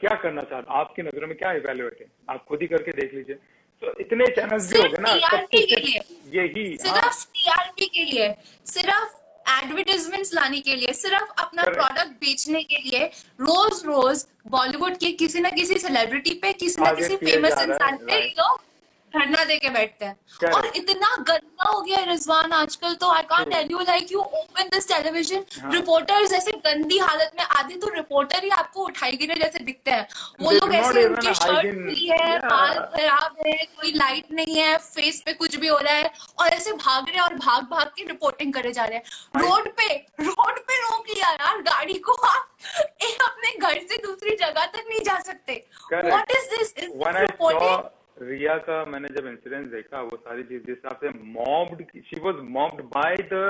[0.00, 2.06] क्या करना चाहते आपकी नज़रों में क्या evaluate है?
[2.30, 3.36] आप खुद ही करके देख लीजिए।
[3.82, 6.00] तो इतने चैनल्स भी हो गए ना सब के लिए।
[6.34, 8.28] यही सिर्फ़ टीआरपी के लिए।
[8.72, 9.22] सिर्फ़
[9.54, 13.04] एडवर्टीजमेंट्स लाने के लिए सिर्फ़ अपना प्रोडक्ट बेचने के लिए
[13.40, 18.20] रोज रोज बॉलीवुड के किसी ना किसी सेलिब्रिटी पे किसी ना किसी फ़ेमस इंसान पे
[18.28, 18.62] लोग
[19.14, 23.50] धरना दे के बैठते हैं। और इतना गंदा हो गया रिजवान आजकल तो I can't
[23.50, 28.44] tell you like you open this television reporters ऐसे गंदी हालत में आधे तो रिपोर्टर
[28.44, 30.06] ही आपको उठाई गिरे जैसे दिखते हैं।
[30.40, 35.22] वो लोग ऐसे उनकी शर्ट खुली है बाल खराब है कोई लाइट नहीं है फेस
[35.26, 38.04] पे कुछ भी हो रहा है और ऐसे भाग रहे हैं और भाग भाग के
[38.04, 42.48] रिपोर्टिंग करे जा रहे हैं। रोड पे रोड पे रोक लिया यार गाड़ी को आप।
[43.24, 45.54] अपने घर से दूसरी जगह तक नहीं जा सकते।
[45.92, 47.76] What is this reporting
[48.22, 52.42] Rhea का मैंने जब इंसिडेंट देखा वो सारी चीज़ जिस हिसाब से mobbed she was
[52.58, 53.48] mobbed by the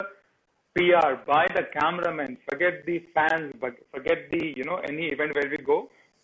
[0.76, 3.52] PR, by the cameraman, forget the fans,
[3.92, 5.76] forget the, you know, any event where we go.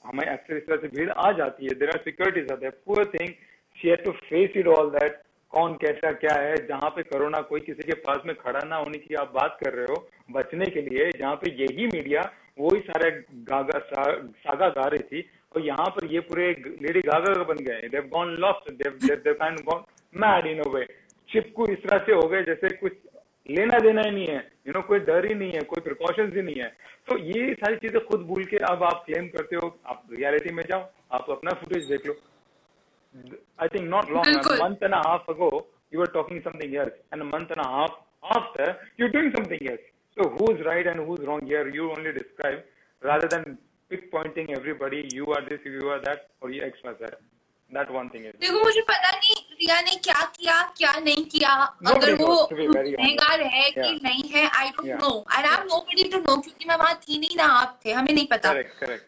[0.04, 3.04] हमें अक्सर इस तरह से भीड़ आ जाती है। There are securities are there poor
[3.12, 3.28] thing
[3.78, 5.20] she had to face it all that
[5.52, 8.98] कौन कैसा क्या है जहाँ पे कोरोना कोई किसी के पास में खड़ा ना होने
[8.98, 9.96] की आप बात कर रहे हो
[10.38, 12.22] बचने के लिए जहाँ पे यही मीडिया
[12.60, 13.10] वही सारे
[13.52, 14.02] गागा सा,
[14.46, 16.50] सागा गा रही थी। और यहाँ पर ये पूरे
[16.82, 19.84] लेडी गागा बन गए they've gone lost they've kind gone
[20.14, 20.84] mad in way
[21.28, 22.92] चिपकू इस तरह से हो गए जैसे कुछ
[23.50, 26.42] लेना देना ही नहीं है। यू नो कोई डर ही नहीं है कोई प्रिकॉशन ही
[26.42, 26.68] नहीं है।
[27.08, 30.62] तो ये सारी चीज़ें खुद भूल के अब आप क्लेम करते हो आप रियलिटी में
[30.68, 32.14] जाओ आप अपना फुटेज देख लो।
[33.62, 35.50] I think not long month and half ago
[35.94, 40.24] you are talking something else and month and half after you doing something else so
[40.36, 42.62] who's right and who's wrong here you only describe
[43.02, 43.44] rather than
[43.98, 47.14] pointing everybody, you are this, you are that, or you X, Y, Z.
[47.70, 48.32] That one thing is.
[48.40, 51.50] देखो मुझे पता नहीं रिया ने क्या किया क्या नहीं किया।
[51.86, 53.82] अगर वो गुनहगार है yeah.
[53.82, 57.18] कि नहीं है I don't know I have nobody to know क्योंकि मैं वहाँ थी
[57.18, 58.52] नहीं ना आप थे हमें नहीं पता।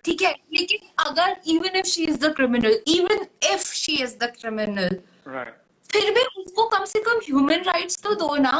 [0.04, 0.32] ठीक है?
[0.52, 4.96] लेकिन अगर even if she is the criminal even if she is the criminal
[5.92, 8.54] फिर भी उसको कम से कम ह्यूमन राइट्स तो दो ना।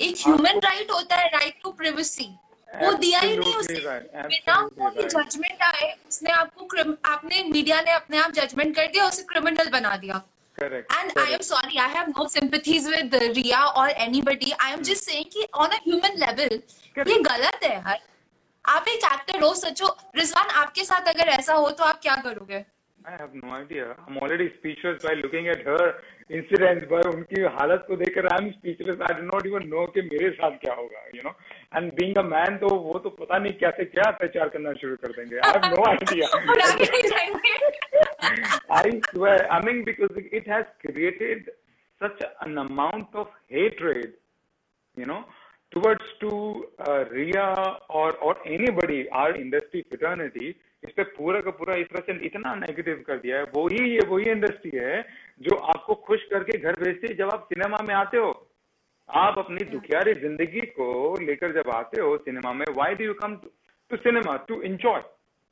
[0.00, 2.28] एक ह्यूमन राइट होता है राइट टू प्रिवेसी
[2.76, 8.18] वो दिया ही नहीं उसे। बिना कोई जजमेंट आए उसने आपको आपने मीडिया ने अपने
[8.18, 10.22] आप जजमेंट कर दिया उसे क्रिमिनल बना दिया।
[10.58, 13.90] And I am sorry I have no sympathies with Rhea और
[14.28, 16.60] anybody I am just saying कि ऑन अ ह्यूमन लेवल
[17.10, 17.98] ये गलत है यार।
[18.64, 22.64] आप एक एक्टर हो सचो रिजवान आपके साथ अगर ऐसा हो तो आप क्या करोगे?
[23.08, 25.68] I have no idea I am already speechless by looking at
[26.30, 30.02] incident पर उनकी हालत को देखकर I am speechless I do not even know कि
[30.02, 31.32] मेरे साथ क्या होगा you know
[31.76, 35.12] and being a man तो वो तो पता नहीं कैसे क्या अत्याचार करना शुरू कर
[35.12, 36.26] देंगे। I have no idea
[38.78, 41.50] I swear I mean because it has created
[42.00, 44.12] such an amount of hatred
[44.96, 45.20] you know
[45.72, 46.30] towards to
[47.12, 47.46] Rhea
[48.00, 50.48] और और एनीबॉडी आर इंडस्ट्री फिटर्निटी
[50.84, 54.24] इस पे पूरा का पूरा इस तरह इतना नेगेटिव कर दिया है। वही ये वही
[54.30, 55.00] इंडस्ट्री है
[55.40, 58.30] जो आपको खुश करके घर भेजती है, जब आप सिनेमा में आते हो,
[59.08, 60.86] आप अपनी दुखियारी ज़िंदगी को
[61.22, 63.34] लेकर जब आते हो सिनेमा में why do you come
[63.90, 65.00] to cinema to enjoy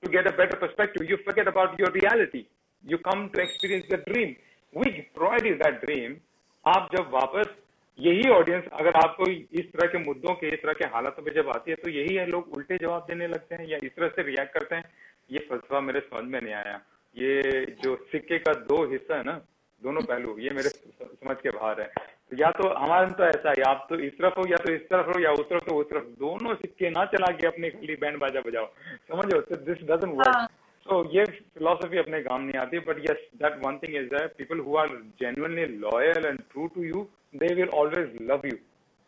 [0.02, 2.46] to get a better perspective you forget about your reality
[2.84, 4.34] you come to experience the dream
[4.74, 6.16] which provide is that dream
[6.64, 7.54] आप जब वापस,
[7.98, 11.48] यही ऑडियंस अगर आपको इस तरह के मुद्दों के, इस तरह के हालातों पे जब
[11.48, 14.22] आती है तो यही है, लोग उल्टे जवाब देने लगते हैं या इस तरह से
[14.22, 14.84] रिएक्ट करते हैं।
[15.30, 16.80] ये फलसफा मेरे समझ में नहीं आया।
[17.16, 19.40] ये जो सिक्के का दो हिस्सा है ना
[19.84, 21.86] दोनों पहलू ये मेरे समझ के बाहर है।
[22.30, 24.82] तो या तो हमारे तो ऐसा है आप तो इस तरफ़ हो या तो इस
[24.90, 27.96] तरफ़ हो या उस तरफ़ तो उस तरफ़। दोनों सिक्के ना चला के अपने खाली
[28.02, 28.66] बैंड बाजा बजाओ।
[29.08, 30.50] समझो दिस डजन वर्क
[30.86, 34.58] सो ये फिलोसफी अपने काम नहीं आती but yes that one thing is that people
[34.64, 34.88] who are
[35.20, 37.06] genuinely loyal and true to you
[37.42, 38.58] they will always love you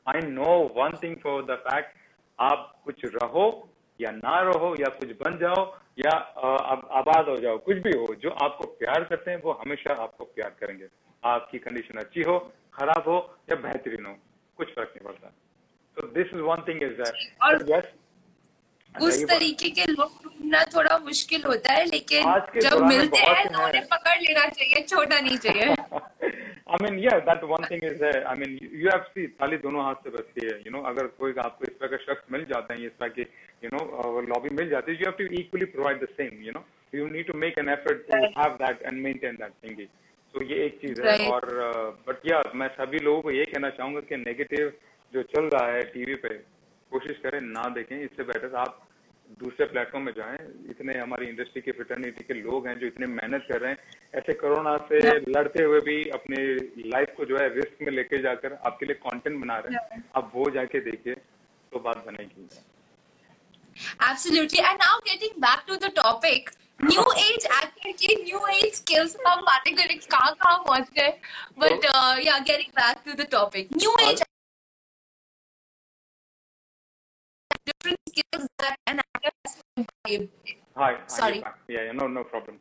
[0.07, 1.97] I know one thing for the fact
[2.39, 3.47] आप कुछ रहो
[4.01, 5.65] या ना रहो या कुछ बन जाओ
[5.99, 6.11] या
[7.01, 10.51] आबाद हो जाओ। कुछ भी हो जो आपको प्यार करते हैं वो हमेशा आपको प्यार
[10.61, 10.89] करेंगे।
[11.25, 12.39] आपकी कंडीशन अच्छी हो
[12.75, 13.19] खराब हो
[13.51, 14.17] या बेहतरीन हो
[14.57, 15.33] कुछ फ़र्क नहीं पड़ता।
[15.97, 17.95] तो this is one thing is that
[18.95, 22.23] उस तरीके के लोग ढूंढना थोड़ा मुश्किल होता है लेकिन
[22.61, 25.75] जब मिलते हैं। तो उन्हें पकड़ लेना चाहिए छोड़ना नहीं चाहिए।
[26.67, 30.03] I mean yeah that one thing is I mean you have see थाली दोनों हाथ
[30.05, 32.87] से बचती है यू नो अगर कोई आपको इस तरह का शख्स मिल जाता है
[32.87, 33.27] इस तरह की
[33.65, 36.65] यू नो लॉबी मिल जाती है you have to equally provide the same you know
[36.95, 39.87] you need to make an effort to have that and maintain that thing
[40.35, 41.47] तो ये एक चीज़ है और
[42.09, 44.73] बट या मैं सभी लोगों को ये कहना चाहूँगा कि नेगेटिव
[45.13, 46.35] जो चल रहा है टीवी पे
[46.93, 48.86] कोशिश करें ना देखें इससे बेटर आप
[49.41, 50.39] दूसरे प्लेटफॉर्म में जाएँ
[50.71, 54.33] इतने हमारी इंडस्ट्री के फ्रेटर्निटी के लोग हैं जो इतने मेहनत कर रहे हैं ऐसे
[54.43, 54.99] कोरोना से
[55.31, 56.37] लड़ते हुए भी अपने
[56.91, 60.31] लाइफ को जो है रिस्क में लेके जाकर आपके लिए कंटेंट बना रहे हैं। आप
[60.35, 62.49] वो जाके देखिए तो बात बनेगी।
[64.11, 64.61] Absolutely.
[64.69, 69.43] And now getting back to the topic, new age actor की न्यू एज स्किल्स हम
[69.43, 71.11] बातें करें कहाँ कहाँ पहुँच गए?
[71.59, 71.85] But
[72.27, 74.23] yeah getting back to the topic new age
[77.69, 79.01] different skills that an
[80.07, 80.29] actor.
[80.77, 81.39] Hi, Sorry.
[81.69, 82.59] Yeah, yeah, no, no problem.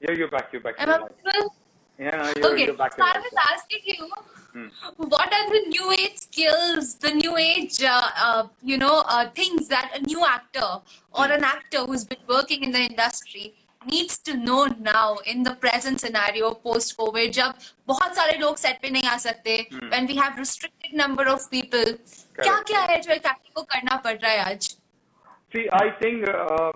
[0.00, 0.52] Yeah, you're back.
[0.52, 0.74] You're back.
[0.78, 1.54] Am You're I audible?
[1.98, 2.92] Yeah, no, you're, Okay, you're back.
[2.96, 4.08] so I was asking you,
[4.54, 4.68] Hmm.
[5.12, 9.66] what are the new age skills, the new age, uh, uh, you know, uh, things
[9.68, 10.68] that a new actor
[11.12, 11.32] or Hmm.
[11.38, 13.46] an actor who's been working in the industry
[13.86, 17.54] needs to know now in the present scenario post COVID जब
[17.88, 19.56] बहुत सारे लोग set पे नहीं आ सकते
[19.94, 21.90] when we have restricted number of people
[22.38, 22.66] क्या Correct.
[22.68, 24.70] क्या है जो एक एक्टर को करना पड़ रहा है आज
[25.54, 26.72] See, I think uh,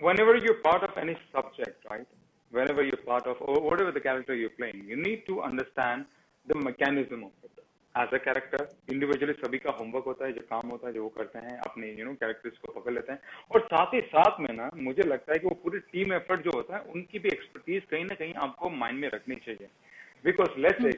[0.00, 2.06] whenever you're part of any subject, right?
[2.52, 6.04] Whenever you're part of, or whatever the character you're playing, you need to understand
[6.46, 7.50] the mechanism of it.
[7.94, 11.08] As a character, individually सभी का homework होता है जो काम होता है जो वो
[11.16, 13.20] करते हैं अपने you know characters को पकड़ लेते हैं
[13.52, 16.50] और साथ ही साथ में ना मुझे लगता है कि वो पूरी टीम एफर्ट जो
[16.56, 19.68] होता है उनकी भी एक्सपर्टीज कहीं ना कहीं आपको माइंड में रखनी चाहिए
[20.24, 20.92] बिकॉज़ लेट्स से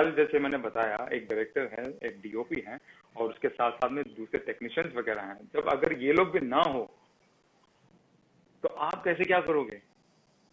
[0.00, 2.78] कल जैसे मैंने बताया एक डायरेक्टर है एक डीओपी है
[3.16, 6.62] और उसके साथ साथ में दूसरे टेक्नीशियंस वगैरह हैं। जब अगर ये लोग भी ना
[6.68, 6.82] हो
[8.64, 9.76] तो आप कैसे क्या करोगे?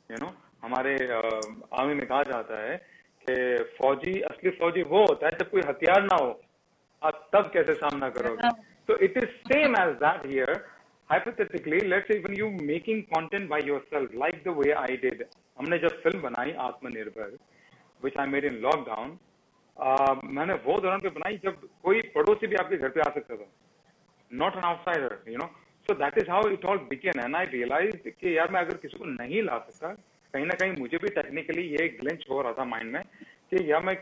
[0.10, 0.34] यू नो
[0.64, 2.76] हमारे आर्मी में कहा जाता है
[3.26, 3.36] कि
[3.78, 6.30] फौजी असली फौजी वो होता है जब कोई हथियार ना हो।
[7.02, 8.50] आप तब कैसे सामना करोगे?
[8.88, 10.66] तो it is same as that here
[11.10, 15.22] hypothetically let's when you making content by yourself like the way I did.
[15.60, 17.38] हमने जब फ़िल्म बनाई Atmanirbhar
[18.04, 19.14] which I made in lockdown
[19.80, 23.36] आ, मैंने वो धरण पे बनाई जब कोई पड़ोसी भी आपके घर पे आ सकता
[23.36, 23.48] था।
[24.32, 25.48] Not an outsider you know
[25.90, 28.98] so that is how it all began and I realize कि यार मैं अगर किसी
[28.98, 29.94] को नहीं ला सकता
[30.34, 33.04] कहीं ना कहीं मुझे भी टेक्निकली ये ग्लेंच हो रहा था माइंड में
[33.52, 33.96] कि यार मैं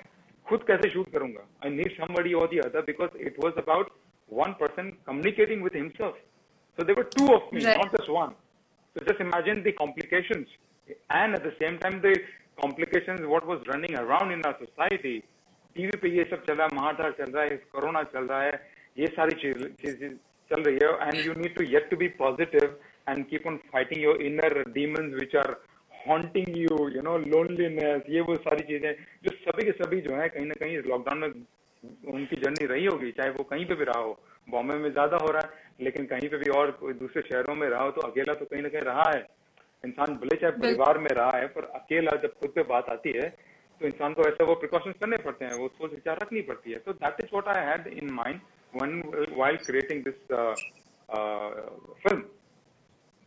[0.47, 1.43] खुद कैसे शूट करूँगा?
[1.63, 3.91] I need somebody or the other because it was about
[4.29, 6.17] one person communicating with himself
[6.77, 8.33] so they two of me not just one
[8.95, 10.45] so just imagine the complication
[10.89, 12.17] and at the same time the
[12.61, 15.17] complication what was running around in our society
[15.75, 18.59] TV पे ये सब चल रहा है, महाधार चल रहा है, corona चल रहा है,
[18.97, 20.09] ये सारी चीज़, चीज़ें
[20.51, 22.77] चल रही है। And you need to yet to be positive
[23.09, 25.55] and keep on fighting your inner demons which are
[25.91, 28.91] haunting you you know loneliness ये वो सारी चीज़ें
[29.23, 31.29] जो सभी के सभी जो है, कहीं ना कहीं लॉकडाउन में
[32.13, 35.31] उनकी जर्नी रही होगी, चाहे वो कहीं पे भी रहा हो, बॉम्बे में ज़्यादा हो
[35.31, 35.49] रहा है,
[35.81, 38.61] लेकिन कहीं पे भी और कोई दूसरे शहरों में रहा हो तो अकेला तो कहीं
[38.61, 39.25] ना कहीं रहा है।
[39.83, 43.27] इंसान भले चाहे परिवार में रहा है, पर अकेला जब खुद पे बात आती है
[43.79, 46.79] तो इंसान को ऐसे वो प्रिकॉशंस करने पड़ते हैं वो सोच विचार रखनी पड़ती है
[46.85, 48.41] तो that is what I had in mind
[48.73, 48.93] when
[49.39, 50.53] while creating this uh,
[51.09, 51.49] uh,
[52.03, 52.25] film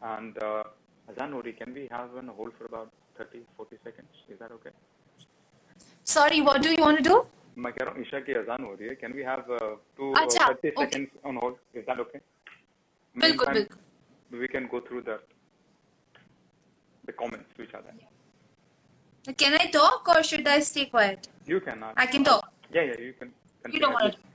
[0.03, 0.65] and uh,
[1.09, 4.71] Azan Hori, can we have on hold for about 30 40 seconds is that okay
[6.07, 7.17] Sorry, what do you want to do?
[7.59, 9.41] मैं कह रहा हूँ ईशा की अजान हो रही है can we have
[9.97, 10.85] to अच्छा, thirty okay.
[10.85, 12.19] Seconds on hold is that okay
[13.17, 15.17] बिल्कुल बिल्कुल we can go through the
[17.05, 18.18] the comments which are there
[19.37, 21.29] Can I talk or should I stay quiet?
[21.47, 22.49] you can uh, I can talk.
[22.73, 23.33] yeah yeah you can
[23.73, 23.95] You don't continue.
[23.95, 24.27] want to.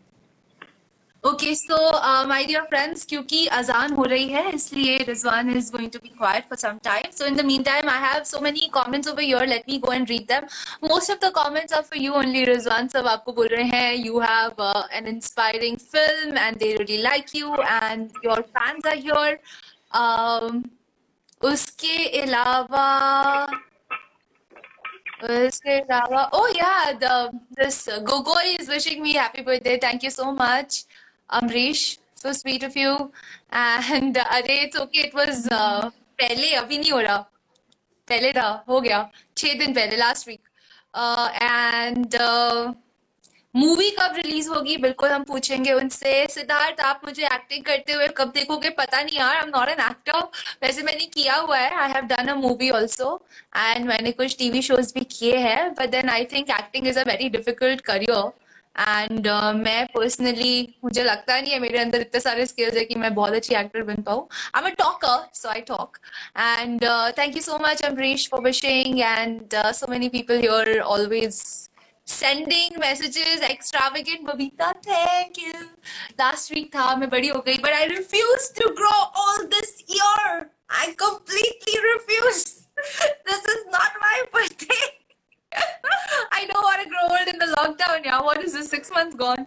[1.26, 1.76] Okay, so
[2.08, 6.10] uh, my dear friends, क्योंकि अजान हो रही है इसलिए Rizwan is going to be
[6.22, 7.06] quiet for some time.
[7.20, 9.46] So in the meantime, I have so many comments over here.
[9.52, 10.48] Let me go and read them.
[10.82, 12.90] Most of the comments are for you only, Rizwan.
[12.96, 17.34] सब आपको बोल रहे हैं you have uh, an inspiring film and they really like
[17.42, 19.40] you and your fans are here.
[20.04, 20.64] Um,
[21.54, 22.88] उसके अलावा
[25.25, 27.15] उसके अलावा oh yeah the
[27.61, 30.85] this uh, Gogoi is wishing me happy birthday thank you so much
[31.31, 32.93] Amrish so sweet of you
[33.53, 35.91] and uh, अरे it's okay it was uh,
[36.21, 37.17] पहले अभी नहीं हो रहा
[38.09, 40.41] पहले था हो गया छह दिन पहले लास्ट वीक
[41.43, 42.17] एंड
[43.56, 44.76] मूवी कब रिलीज़ होगी?
[44.78, 48.70] बिल्कुल हम पूछेंगे उनसे। सिद्धार्थ, आप मुझे एक्टिंग करते हुए कब देखोगे?
[48.72, 50.20] पता नहीं यार I am not an actor
[50.64, 53.16] वैसे मैंने किया हुआ है। I have done a movie also
[53.58, 57.04] and मैंने कुछ टीवी शोज़ भी किए हैं। But then I think acting is a
[57.08, 58.32] very difficult career
[58.80, 63.14] and मैं पर्सनली मुझे लगता नहीं है मेरे अंदर इतने सारे स्किल्स है कि मैं
[63.16, 65.98] बहुत अच्छी एक्टर बन पाऊँ। I am a talker so I talk
[66.38, 66.84] and
[67.20, 71.44] thank you so much Amrish for wishing and so many people here always
[72.13, 75.57] sending messages extravagant babita thank you
[76.23, 80.25] last week tha मैं बड़ी हो गई but I refuse to grow all this year
[80.85, 82.45] I completely refuse
[83.31, 84.87] this is not my birthday
[86.39, 89.17] I don't want to grow old in the lockdown yeah what is this six months
[89.27, 89.47] gone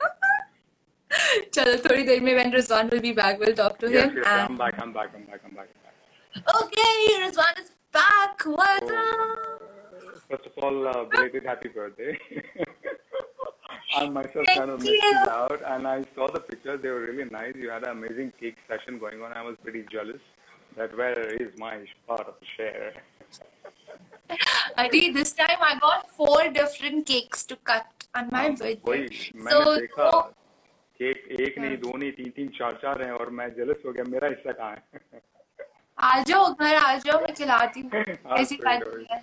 [1.55, 4.27] चलो थोड़ी देर में when Rizwan will be back we'll talk to Yes, him yes,
[4.33, 5.69] and I'm back, I'm back, I'm back, I'm back.
[6.61, 6.93] okay
[7.25, 9.36] Rizwan is back what's up
[10.29, 12.17] First of all, uh, belated happy birthday.
[13.97, 14.91] I'm myself Thank kind of you.
[14.91, 16.79] missing out, and I saw the pictures.
[16.81, 17.55] They were really nice.
[17.55, 19.33] You had an amazing cake session going on.
[19.33, 20.21] I was pretty jealous.
[20.77, 21.73] That where is my
[22.07, 22.93] part of the share?
[24.77, 27.85] Adi, this time I got four different cakes to cut
[28.15, 28.79] on my birthday.
[28.87, 30.23] वही मैंने So, देखा so
[30.99, 34.03] cake एक नहीं दो नहीं तीन तीन चार चार हैं और मैं जेलस हो गया
[34.09, 35.21] मेरा हिस्सा कहाँ है
[35.97, 39.21] आ जाओ घर आ जाओ मैं खिलाती हूँ हाँ, ऐसी कोई बात कोई। नहीं है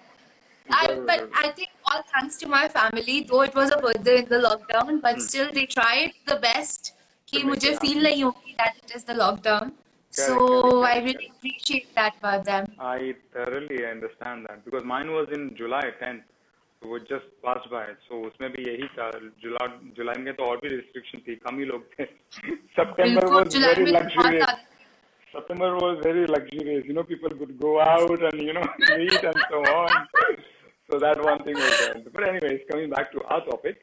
[0.72, 4.28] I, but I think all thanks to my family, though it was a birthday in
[4.28, 6.92] the lockdown, but still they tried the best
[7.32, 9.72] कि To make मुझे it feel नहीं होगी that it is the lockdown.
[9.72, 12.72] Correct, So correct, I correct, really appreciate that about them.
[12.78, 16.22] I thoroughly understand that because mine was in July 10th.
[16.82, 17.84] So वो just passed by.
[18.08, 19.10] So उसमें भी यही था
[19.42, 22.04] जुलाई जुलाई में तो और भी रिस्ट्रिक्शन थी कम ही लोग थे
[22.78, 24.38] September बिल्कुल was जुलाई very में तो बहुत luxurious.
[24.38, 24.58] ज्यादा
[25.32, 26.86] September was very luxurious.
[26.86, 28.40] You know, people could go out and
[30.89, 32.01] so that one thing was there.
[32.13, 33.77] But anyways, coming back to our topic.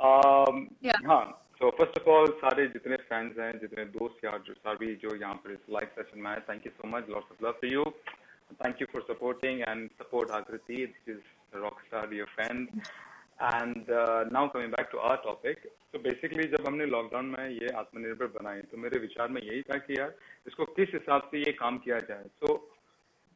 [0.00, 0.98] Um, Yeah.
[1.06, 1.24] हाँ.
[1.60, 5.34] So first of all, सारे जितने fans हैं, जितने दोस्त यार जो सभी जो यहाँ
[5.44, 7.08] पर इस live session में आए, thank you so much.
[7.08, 7.84] Lots of love to you.
[8.62, 10.86] Thank you for supporting and support Akriti.
[10.86, 11.22] This is
[11.54, 12.68] a rock star, dear friend.
[13.40, 15.64] And uh, now coming back to our topic.
[15.92, 19.76] So basically जब हमने lockdown में ये आत्मनिर्भर बनाई तो मेरे विचार में यही था
[19.86, 20.14] कि यार
[20.46, 22.56] इसको किस हिसाब से ये काम किया जाए तो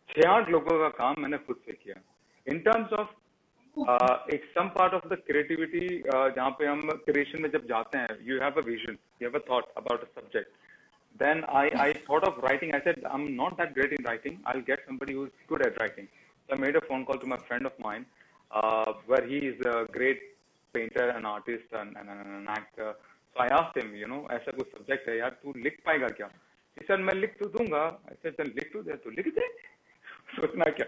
[0.09, 2.01] छह आठ लोगों का काम मैंने खुद से किया
[2.48, 3.16] इन टर्म्स ऑफ
[4.34, 8.40] एक some part of the creativity जहाँ पे हम क्रिएशन में जब जाते हैं you
[8.42, 10.62] have a vision you have a thought about a subject
[11.16, 12.74] then I, I thought of writing.
[12.74, 14.40] I said, I'm not that great in writing.
[14.46, 16.08] I'll get somebody who's good at writing.
[16.50, 18.06] So I made a phone call to my friend of mine,
[18.52, 20.22] uh, where he is a great
[20.74, 22.96] painter, an artist, and, and, and an actor.
[23.36, 26.30] So I asked him, you know, ऐसा कुछ subject है यार, तू लिख पाएगा क्या?
[26.78, 27.84] He said, मैं लिख तो दूंगा.
[28.10, 29.48] I said, चल लिख तो दे, तो लिख दे.
[30.37, 30.87] सोचना क्या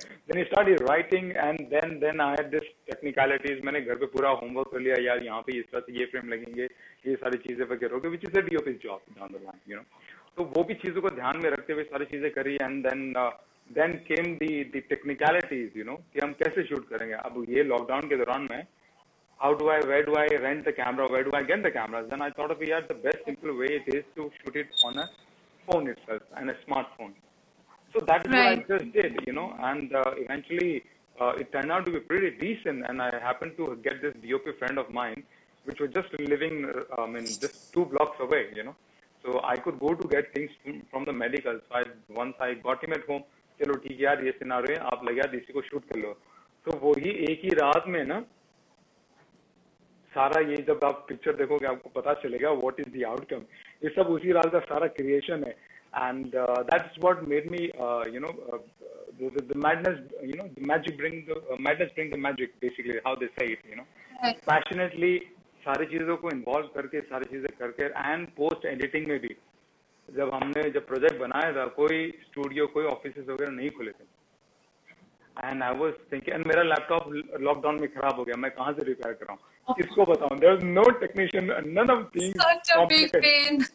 [0.49, 4.80] started writing and then then I had this technicalities मैंने घर पे पूरा homework कर
[4.80, 6.64] लिया यार यहाँ पे इस तरह से ये फ्रेम लगेंगे
[7.07, 9.86] ये सारी चीज़ें वगैरह होगी which is a DOP's job down the line you know
[10.36, 13.12] तो वो भी चीज़ों को ध्यान में रखते हुए सारी चीज़ें करी and then
[13.70, 18.09] then came the the technicalities you know कि हम कैसे शूट करेंगे अब ये लॉकडाउन
[18.09, 18.62] के दौरान में
[19.41, 22.09] how do I, where do I rent the camera, where do I get the cameras?
[22.11, 24.99] Then I thought of, yeah, the best simple way it is to shoot it on
[24.99, 25.09] a
[25.68, 27.14] phone itself and a smartphone.
[27.95, 28.59] So that is Right.
[28.59, 30.84] what I just did, you know, and uh, eventually
[31.20, 32.84] uh, it turned out to be pretty decent.
[32.88, 35.22] And I happened to get this DOP friend of mine,
[35.66, 38.76] which was just living, uh, I mean, just two blocks away, you know.
[39.24, 41.59] So I could go to get things from, from the medical.
[41.68, 43.24] So I, once I got him at home,
[43.61, 46.12] चलो ठीक है यार ये scenario है आप लगे यार इसी को शूट कर लो
[46.66, 48.20] तो वही एक ही रात में ना
[50.12, 53.43] सारा ये जब आप पिक्चर देखोगे आपको पता चलेगा व्हाट इज़ द आउटकम
[53.84, 55.53] ये सब उसी रात का सारा क्रिएशन है
[55.95, 57.64] and that's what made me
[58.14, 58.32] you know
[59.49, 63.11] the madness you know the magic bring the uh, madness bring the magic basically how
[63.22, 63.84] they say it you know.
[64.22, 64.38] Right.
[64.51, 65.11] Passionately
[65.64, 69.34] सारी चीज़ों को इन्वॉल्व करके सारी चीज़ें करके and post editing में भी
[70.09, 74.07] जब हमने जब प्रोजेक्ट बनाया था कोई स्टूडियो कोई ऑफ़िस वगैरह नहीं खुले थे।
[75.49, 77.12] And I was thinking and मेरा लैपटॉप
[77.49, 79.74] लॉकडाउन में खराब हो गया मैं कहाँ से रिपेयर कराऊं?
[79.82, 83.70] किसको बताऊँ there is no technician none of things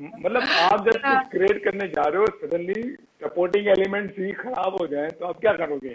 [0.00, 2.82] मतलब आप जब अच्छा। कुछ क्रिएट करने जा रहे हो सडनली
[3.22, 5.94] सपोर्टिंग एलिमेंट ही खराब हो जाए तो आप क्या करोगे?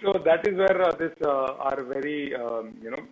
[0.00, 1.26] So that is where this
[1.70, 2.20] are very
[2.84, 3.02] you know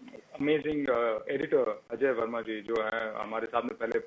[0.40, 0.88] amazing
[1.30, 3.98] editor Ajay Verma ji जो है हमारे साथ में पहले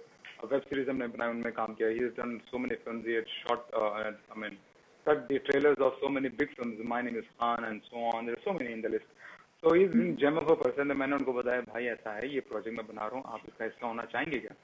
[0.45, 4.57] वेब सीरीज़ हमने बनाया उनमें काम किया। He done so many film short I mean
[5.05, 7.17] cut the trailers of so many big film my name
[7.65, 9.13] and so on so many in the list
[9.63, 9.93] तो is
[10.23, 13.15] gem of a person मैंने उनको बताया भाई ऐसा है ये project मैं बना रहा
[13.15, 14.55] हूँ आप इसका हिस्सा होना चाहेंगे क्या?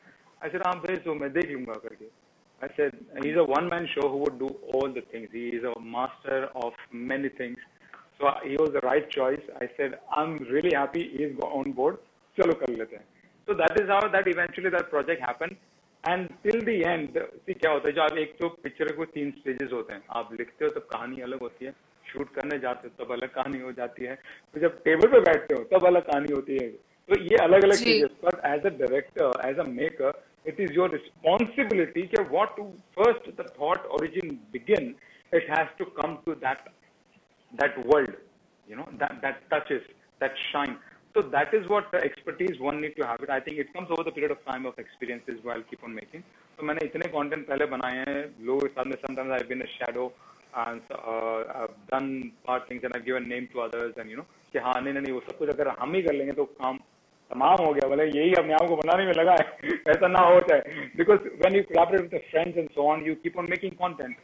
[0.42, 2.10] I said आप भेज दो मैं देख लूँगा करके
[2.62, 5.30] I said he's a one man show who would do all the things.
[5.32, 6.74] He is a master of
[7.12, 7.58] many things.
[8.20, 9.42] So he was the right choice.
[9.60, 11.98] I said I'm really happy he's on board.
[12.38, 13.06] चलो कर लेते हैं.
[13.48, 15.58] So that is how that eventually that project happened.
[16.04, 17.18] And till the end,
[17.48, 20.30] see क्या होता है जो आप एक तो पिक्चर को तीन स्टेजेस होते हैं आप
[20.40, 21.74] लिखते हो तब कहानी अलग होती है
[22.06, 24.16] शूट करने जाते हो तब अलग कहानी हो जाती है
[24.54, 26.68] तो जब टेबल पे बैठते हो तब अलग कहानी होती है
[27.10, 30.89] तो ये अलग अलग चीज़ें but as a director as a maker it is your
[30.89, 32.67] responsibility कि what to
[32.99, 34.95] first the thought origin begin
[35.33, 36.69] it has to come to that
[37.53, 38.13] that world
[38.69, 39.83] you know that that touches
[40.21, 40.77] that shine
[41.15, 43.91] so that is what the expertise one need to have it i think it comes
[43.97, 46.25] over the period of time of experiences while keep on making
[46.57, 49.71] so मैंने इतने content पहले बनाए हैं लोगों के साथ में sometimes I've been a
[49.77, 50.07] shadow
[50.65, 54.27] and uh, I've done part things and I've given name to others and you know
[54.53, 56.79] कि हाँ नहीं नहीं नहीं, वो सब कुछ अगर हम ही कर लेंगे तो काम
[57.34, 60.40] तमाम हो गया बोले यही अपने आप को बनाने में लगा है ऐसा ना हो
[60.50, 64.16] जाए because when you collaborate with friends and so on you keep on making content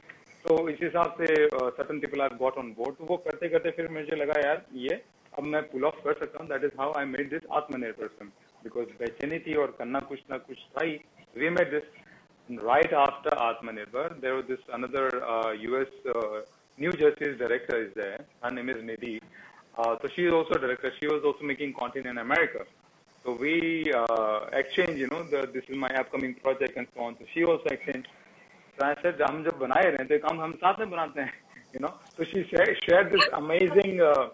[0.45, 3.89] तो इस हिसाब से certain people are got on board तो वो करते करते फिर
[3.99, 5.01] मुझे लगा यार ये
[5.33, 8.27] अब मैं पुल ऑफ़ कर सकता हूँ that is how I made this Aatmanirbhar
[8.63, 10.99] because बेचैनी थी और करना कुछ ना कुछ था ही
[11.37, 15.19] we made this right after Aatmanirbhar there was this another
[15.61, 16.45] US
[16.77, 18.23] New Jersey's director is there.
[18.39, 19.19] Her name is Nidhi.
[19.75, 20.91] Uh, so she is also a director.
[20.99, 22.65] She was also making content in America.
[23.27, 27.17] So we uh, exchange, you know, the, this is my upcoming project and so on.
[27.19, 28.07] So she also exchanged.
[28.79, 31.21] So I said, हम जब बनाए रहे हैं तो ये काम हम साथ में बनाते
[31.21, 31.33] हैं,
[31.73, 31.91] you know.
[32.15, 34.29] So she shared, this amazing uh,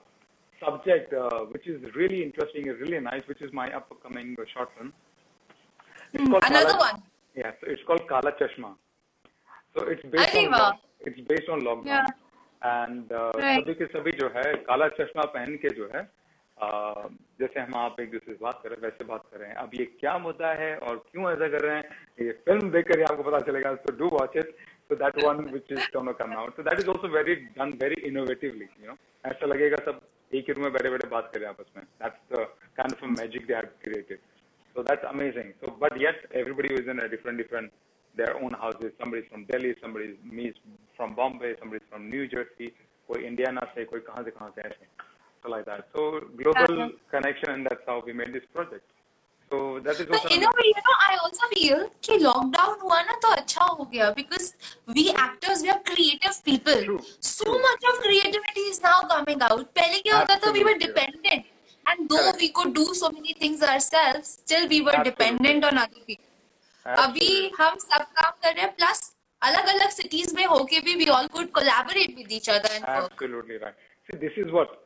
[0.59, 4.69] subject, uh, which is really interesting, and really nice, which is my upcoming uh, short
[4.77, 4.93] film.
[6.13, 7.03] It's called Another Kala- one.
[7.35, 8.75] Yeah, so it's called Kala Chashma.
[9.75, 11.85] So it's based अरे on it's based on lockdown.
[11.85, 12.05] Yeah.
[12.61, 13.65] And uh, Right.
[13.65, 16.22] सभी के सभी जो है काला चश्मा पहन के जो है uh,
[17.39, 19.55] जैसे हम आप एक दूसरे से बात कर रहे हैं, वैसे बात कर रहे हैं।
[19.63, 21.83] अब ये क्या मुद्दा है और क्यों ऐसा कर रहे हैं,
[22.21, 24.55] ये फ़िल्म देख कर आपको पता चलेगा so do watch it
[24.89, 28.67] so that one which is Donno come so that is also very done very innovatively
[28.81, 30.01] you know ऐसा लगेगा सब
[30.31, 32.45] एक ही रूम में बड़े बड़े बात करें आपस में। That's
[32.77, 34.19] kind of magic they have created
[34.75, 37.71] so that's amazing so but yet everybody is in different different
[38.15, 40.61] their own houses somebody from Delhi somebody means
[40.95, 42.67] from Bombay somebody from New Jersey
[43.09, 44.85] कोई Indiana से, कोई कहाँ से, कहाँ से ऐसे
[45.42, 45.88] So like that.
[45.94, 46.88] So global Yeah.
[47.10, 48.84] connection, and that's how we made this project.
[49.50, 50.34] So that is But also.
[50.36, 53.84] in a way, you know, I also feel कि lockdown हुआ ना तो अच्छा हो
[53.92, 54.48] गया because
[54.96, 56.82] we actors we are creative people.
[56.88, 57.60] True, So true.
[57.66, 59.62] much of creativity is now coming out.
[59.78, 60.86] पहले क्या होता था we were Absolutely.
[60.86, 61.46] dependent,
[61.86, 62.40] and though Correct.
[62.40, 65.10] we could do so many things ourselves, still we were Absolutely.
[65.10, 66.24] dependent on other people.
[66.86, 67.56] अभी Absolutely.
[67.60, 69.00] हम सब काम कर रहे हैं प्लस
[69.42, 73.12] अलग अलग सिटीज में होके भी we all could collaborate with each other and work.
[73.12, 73.74] Absolutely right.
[74.10, 74.76] See, this is what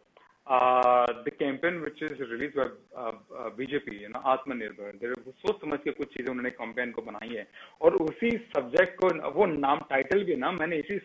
[0.49, 4.99] uh, the campaign which is released by uh, uh, BJP, you know, Atmanirbhar.
[5.01, 7.47] There वो सोच समझ के कुछ चीज़ें उन्होंने campaign को बनाई है
[7.81, 10.99] और उसी सब्जेक्ट को वो नाम टाइटल भी ना मैंने इसी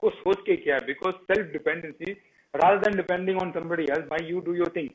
[0.00, 2.16] को सोच के किया है because self dependency
[2.62, 4.90] rather than depending on somebody else, why you do your thing,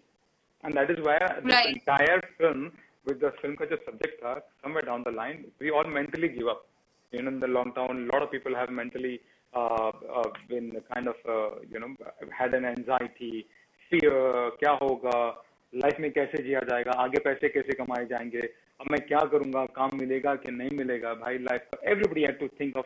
[0.63, 1.73] and that is why this Right.
[1.75, 2.71] entire film
[3.05, 6.47] with the film का जो subject था somewhere down the line we all mentally give
[6.47, 6.65] up.
[7.11, 9.19] You know, in the lockdown, a lot of people have mentally
[9.53, 11.87] uh, uh, been kind of, uh, you know,
[12.31, 13.58] had an anxiety, fear,
[13.93, 15.45] क्या होगा?
[15.75, 16.91] Life में कैसे जिया जाएगा?
[16.91, 18.41] आगे पैसे कैसे कमाए जाएँगे?
[18.81, 19.65] अब मैं क्या करूँगा?
[19.65, 21.13] काम मिलेगा कि नहीं मिलेगा?
[21.13, 22.85] भाई लाइफ का everybody had to think of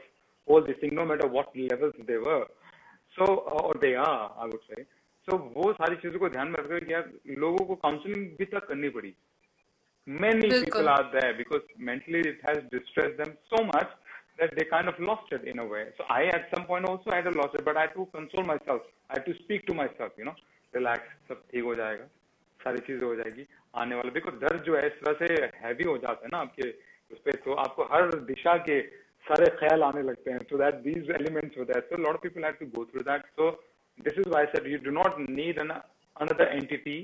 [0.52, 2.46] all this thing no matter what level they were
[3.16, 4.84] so और दे आर आई वुड से
[5.28, 8.90] सो वो सारी चीज़ों को ध्यान में रखकर यार लोगों को काउंसलिंग भी तक करनी
[8.90, 9.14] पड़ी।
[10.08, 13.96] Many people are there because mentally it has distress them so much
[14.42, 17.12] that they kind of lost in a way so I at at some point also
[17.12, 18.82] had a loss it but i had to console myself.
[19.10, 20.36] I had to speak to myself you know.
[20.76, 22.06] Relax सब ठीक हो जाएगा
[22.60, 23.46] सारी चीज़ें हो जाएगी
[23.76, 26.70] आने वाले देखो दर्द जो है इस तरह से हैवी हो जाता है ना आपके
[27.12, 28.82] उस पर तो आपको हर दिशा के
[29.26, 32.50] सारे ख्याल आने लगते हैं सो दैट दीज एलिमेंट्स हो that so lot of people
[32.60, 33.50] to go through that so
[34.00, 36.98] this is why set you do not need an another entity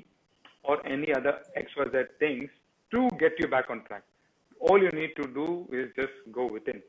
[0.65, 2.49] और any other experts things
[2.91, 6.81] to get you back on track all you need to do is just go within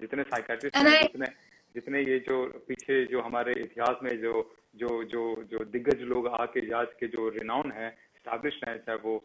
[0.00, 1.26] जितने psychiatrist जितने
[1.74, 4.32] जितने ये जो पीछे जो हमारे इतिहास में जो
[4.74, 9.22] जो जो जो दिग्गज लोग आके जाज के जो रिनाउन है स्टाब्लिश है, चाहे वो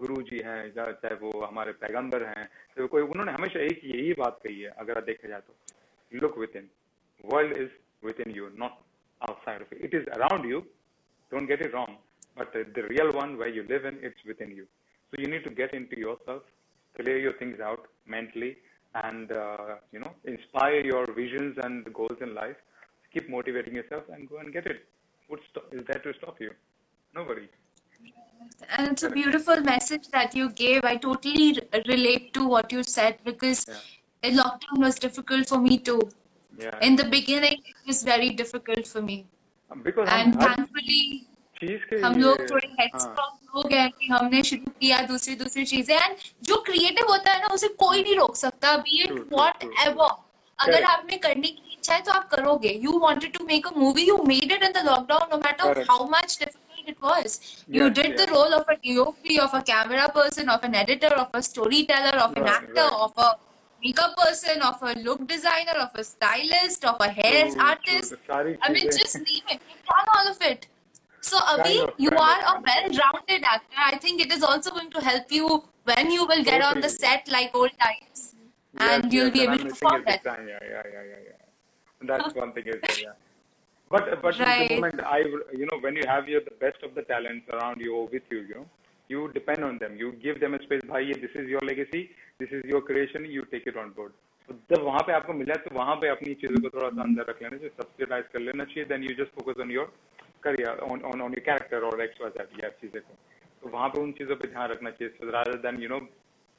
[0.00, 2.46] गुरु जी है चाहे वो हमारे पैगंबर हैं
[2.76, 6.38] तो कोई, उन्होंने हमेशा एक यही बात कही है, अगर आप देखा जाए तो look
[6.56, 6.68] within
[7.24, 7.70] world is
[8.26, 8.78] within you not
[9.20, 10.60] outside of it is around you
[11.32, 11.96] don't get it wrong
[12.38, 15.50] but the real one way you live in it's within you so you need to
[15.62, 16.46] get into yourself
[16.96, 18.50] clear your things out mentally
[18.96, 19.32] and
[19.94, 22.56] you know inspire your visions and goals in life
[23.13, 24.85] keep motivating yourself and go and get it
[25.29, 26.51] what stop, is there to stop you
[27.13, 27.47] nobody
[28.75, 30.85] And it's a beautiful message that you gave.
[30.89, 33.81] I totally r- relate to what you said because Yeah.
[34.23, 35.97] uh, lockdown was difficult for me too.
[36.63, 39.17] yeah In the beginning, it was very difficult for me.
[39.87, 41.01] because And हम हर thankfully,
[41.61, 45.35] चीज के हम लिए- लोग थोड़े हाँ, headstrong लोग हैं कि हमने शुरू किया दूसरी
[45.43, 46.15] दूसरी चीजें एंड
[46.49, 49.63] जो क्रिएटिव होता है ना उसे कोई नहीं रोक सकता be it True, true, what
[49.63, 50.09] true, ever
[50.59, 50.89] अगर Correct.
[50.93, 54.17] आपने करने की इच्छा है तो आप करोगे you wanted to make a movie you
[54.31, 55.89] made it in the lockdown no matter Correct.
[55.91, 57.33] How much difficult it was
[57.73, 58.29] you Yes, did the yes.
[58.35, 62.37] role of a DOP of a camera person of an editor of a storyteller of
[62.41, 63.01] an Right, actor right.
[63.07, 63.27] of a
[63.83, 67.67] makeup person of a look designer of a stylist of a hair True, true.
[67.67, 70.65] artist सारी I mean चीजें- just name it you've done all of it
[71.29, 72.97] so Abhi Kind of, you kind are of, a kind of.
[72.97, 75.51] well-rounded actor I think it is also going to help you
[75.91, 77.03] when you will get on the Totally.
[77.05, 80.01] set like old times Yes, and you'll yes, be and able I'm to missing perform
[80.01, 80.49] it big that time.
[80.55, 81.32] Yeah, yeah, yeah, yeah, yeah.
[82.06, 83.16] That's one thing is there, yeah.
[83.90, 84.68] But but Right.
[84.68, 85.18] the moment I
[85.60, 88.30] you know when you have your the best of the talents around you or with
[88.30, 88.66] you, you know,
[89.10, 89.96] you depend on them.
[89.96, 90.84] You give them a space.
[90.92, 92.02] भाई ये this is your legacy,
[92.40, 93.26] this is your creation.
[93.36, 94.12] You take it on board.
[94.48, 97.24] तो जब वहाँ पे आपको मिला तो वहाँ पे अपनी चीज़ों को थोड़ा सा अंदर
[97.28, 99.92] रख लेना चाहिए सब्सिडाइज कर लेना चाहिए then you just focus on your
[100.44, 103.14] career on on on your character और एक्स वाई जेड या चीज़ें को
[103.62, 106.00] तो वहाँ पे उन चीज़ों पे ध्यान रखना चाहिए rather than you know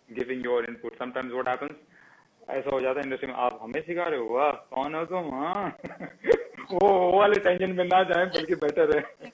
[0.10, 1.78] giving your input sometimes what happens
[2.50, 5.34] ऐसा हो जाता है इंडस्ट्री में आप हमें सिखा रहे हो वाह कौन हो तुम
[5.34, 5.78] हाँ?
[6.72, 9.32] वो वो वाले टेंशन में ना जाए बल्कि बेटर है।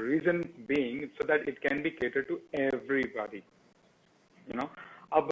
[0.00, 3.42] Reason being so that it can be to everybody
[5.12, 5.28] अब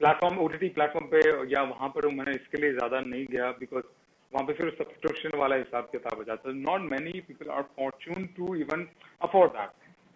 [0.00, 1.20] प्लेटफॉर्म ओटीटी प्लेटफॉर्म पे
[1.54, 3.84] या वहाँ पर मैंने इसके लिए ज़्यादा नहीं गया बिकॉज़
[4.32, 8.26] वहाँ पे फिर सब्सक्रिप्शन वाला हिसाब किताब हो जाता है। Not many people are fortune
[8.36, 8.86] to even
[9.28, 9.70] afford that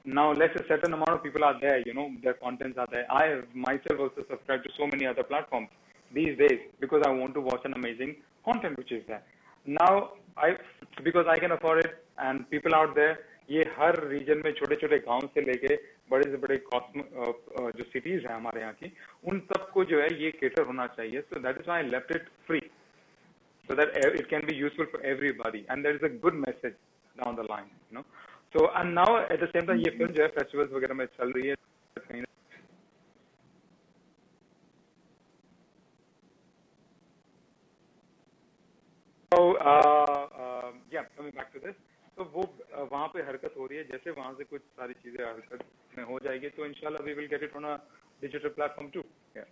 [0.07, 3.29] now less certain amount of people are there you know their contents are there I
[3.29, 5.69] have myself also subscribe to so many other platforms
[6.13, 8.13] these days because I want to watch an amazing
[8.49, 9.21] content which is there
[9.67, 10.01] now
[10.45, 10.51] I
[11.03, 14.99] because I can afford it and people out there ये हर reason में छोटे छोटे
[15.07, 15.75] गाँव से लेके
[16.11, 16.57] बड़े से बड़े
[17.79, 18.93] जो सिटीज़ है हमारे यहाँ की,
[19.25, 22.61] उन सबको जो है ये केटर होना चाहिए। So that is my left it free
[23.70, 26.78] so that e- it can be useful for everybody and there is a good message
[27.16, 28.06] down the line you know
[28.56, 31.32] so and now at the same time ये film जो है festivals वगैरह में चल
[31.38, 31.56] रही है
[31.98, 32.26] कहीं ना-
[39.32, 41.76] So uh, uh, yeah coming back to this
[42.18, 45.24] तो वो uh, वहाँ पे हरकत हो रही है जैसे वहाँ से कुछ सारी चीजें
[45.26, 45.66] हरकत
[45.98, 47.76] में हो जाएगी तो इंशाल्लाह we will get it on a
[48.22, 49.04] digital platform too
[49.36, 49.50] yeah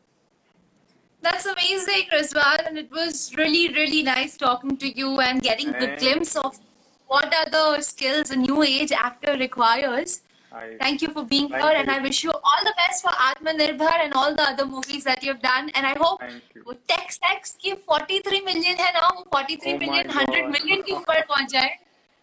[1.22, 5.88] That's amazing, Rizwan, and it was really, really nice talking to you and getting the
[5.88, 6.04] Thanks.
[6.04, 6.60] glimpse of
[7.08, 10.22] what are the skills a new age actor requires.
[10.52, 11.94] I Thank you for being Thank here, and you.
[11.94, 15.42] I wish you all the best for Atmanirbhar and all the other movies that you've
[15.42, 15.70] done.
[15.76, 16.64] And I hope Thank you.
[16.68, 20.52] वो Tex Tex की 43 million है ना वो 43 Oh my million 100 God.
[20.58, 21.74] million के ऊपर पहुंच जाए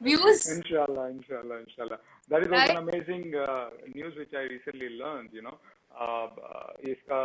[0.00, 0.46] views.
[0.56, 1.98] Inshallah, inshallah, inshallah.
[2.30, 2.70] That is also Right?
[2.70, 5.58] an amazing uh, news which I recently learned, you know.
[5.92, 7.20] Uh, uh, इसका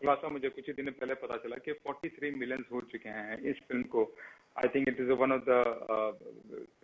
[0.00, 3.60] खुलासा मुझे कुछ ही दिन पहले पता चला कि 43 मिलियन हो चुके हैं इस
[3.68, 4.02] फ़िल्म को।
[4.58, 5.56] I think it is one of the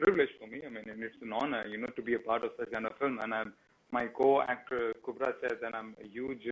[0.01, 2.71] privilege for me I mean it's an you know to be a part of such
[2.71, 3.45] kind film and I
[3.93, 4.09] my
[4.53, 6.49] co-actor Kubra Sait and I am huge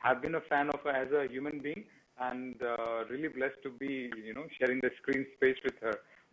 [0.00, 1.82] have been a fan of as a human being
[2.20, 2.64] and
[3.12, 3.94] really blessed to be
[4.26, 5.92] you know sharing the screen space with her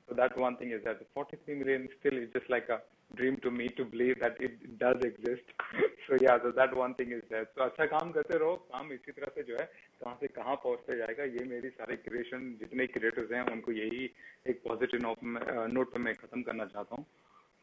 [0.09, 2.77] so that one thing is that 43 million still is just like a
[3.13, 5.43] dream to me to believe that it does exist.
[6.07, 7.47] so yeah, so that one thing is there.
[7.55, 9.65] So अच्छा काम करते रहो काम इसी तरह से जो है
[10.03, 14.09] कहाँ से कहाँ पहुँचते जाएगा ये मेरी सारे क्रिएशन जितने क्रिएटर्स हैं उनको यही
[14.49, 15.13] एक पॉजिटिव
[15.73, 17.05] नोट पे मैं खत्म करना चाहता हूँ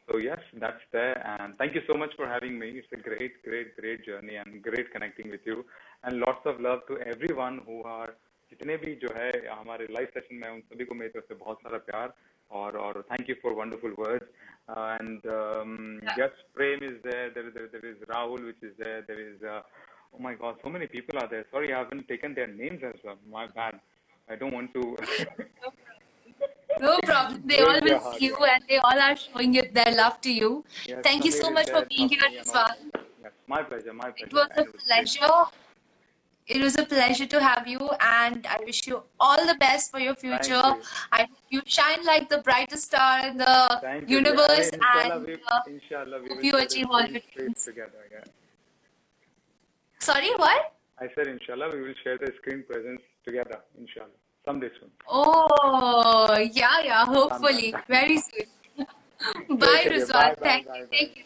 [0.09, 1.25] So yes, that's there.
[1.25, 2.71] And thank you so much for having me.
[2.79, 5.65] It's a great, great, great journey and great connecting with you.
[6.03, 8.11] And lots of love to everyone who are
[8.51, 11.35] जितने भी जो है हमारे live session में हैं, उन सभी को मेरी तरफ़ से
[11.35, 12.13] बहुत सारा प्यार
[12.53, 14.25] or, or thank you for wonderful words.
[14.69, 17.31] Uh, and um, yes, Prem is there.
[17.31, 17.69] There, there.
[17.73, 19.03] there is Rahul, which is there.
[19.07, 19.63] There is, uh,
[20.15, 21.45] oh my God, so many people are there.
[21.51, 23.17] Sorry, I haven't taken their names as well.
[23.31, 23.81] My bad.
[24.29, 24.97] I don't want to.
[26.81, 27.43] no problem.
[27.45, 30.65] They all miss you and they all are showing it, their love to you.
[30.87, 32.71] Yes, Thank you so much for being here, Niswal.
[33.23, 33.93] Yes, my pleasure.
[33.93, 34.27] My pleasure.
[34.27, 35.62] It was a pleasure.
[36.47, 40.01] It was a pleasure to have you, and I wish you all the best for
[40.01, 40.55] your future.
[40.55, 40.83] you.
[41.13, 44.17] I hope you shine like the brightest star in the Thank you.
[44.17, 47.65] universe, Inshallah, and we, uh, inshallah, we hope will you achieve all your dreams.
[47.65, 48.03] together.
[48.11, 48.25] Yeah.
[50.01, 50.75] sorry, what?
[50.99, 53.61] I said, inshallah, we will share the screen presence together.
[53.79, 54.91] Inshallah, someday soon.
[55.09, 57.05] Oh, yeah, yeah.
[57.05, 58.47] Hopefully, very soon.
[59.59, 59.87] Bye.
[59.87, 60.37] Rizwan.
[60.41, 60.87] Thank bye, you.
[60.87, 60.87] bye.
[60.91, 61.23] Thank you.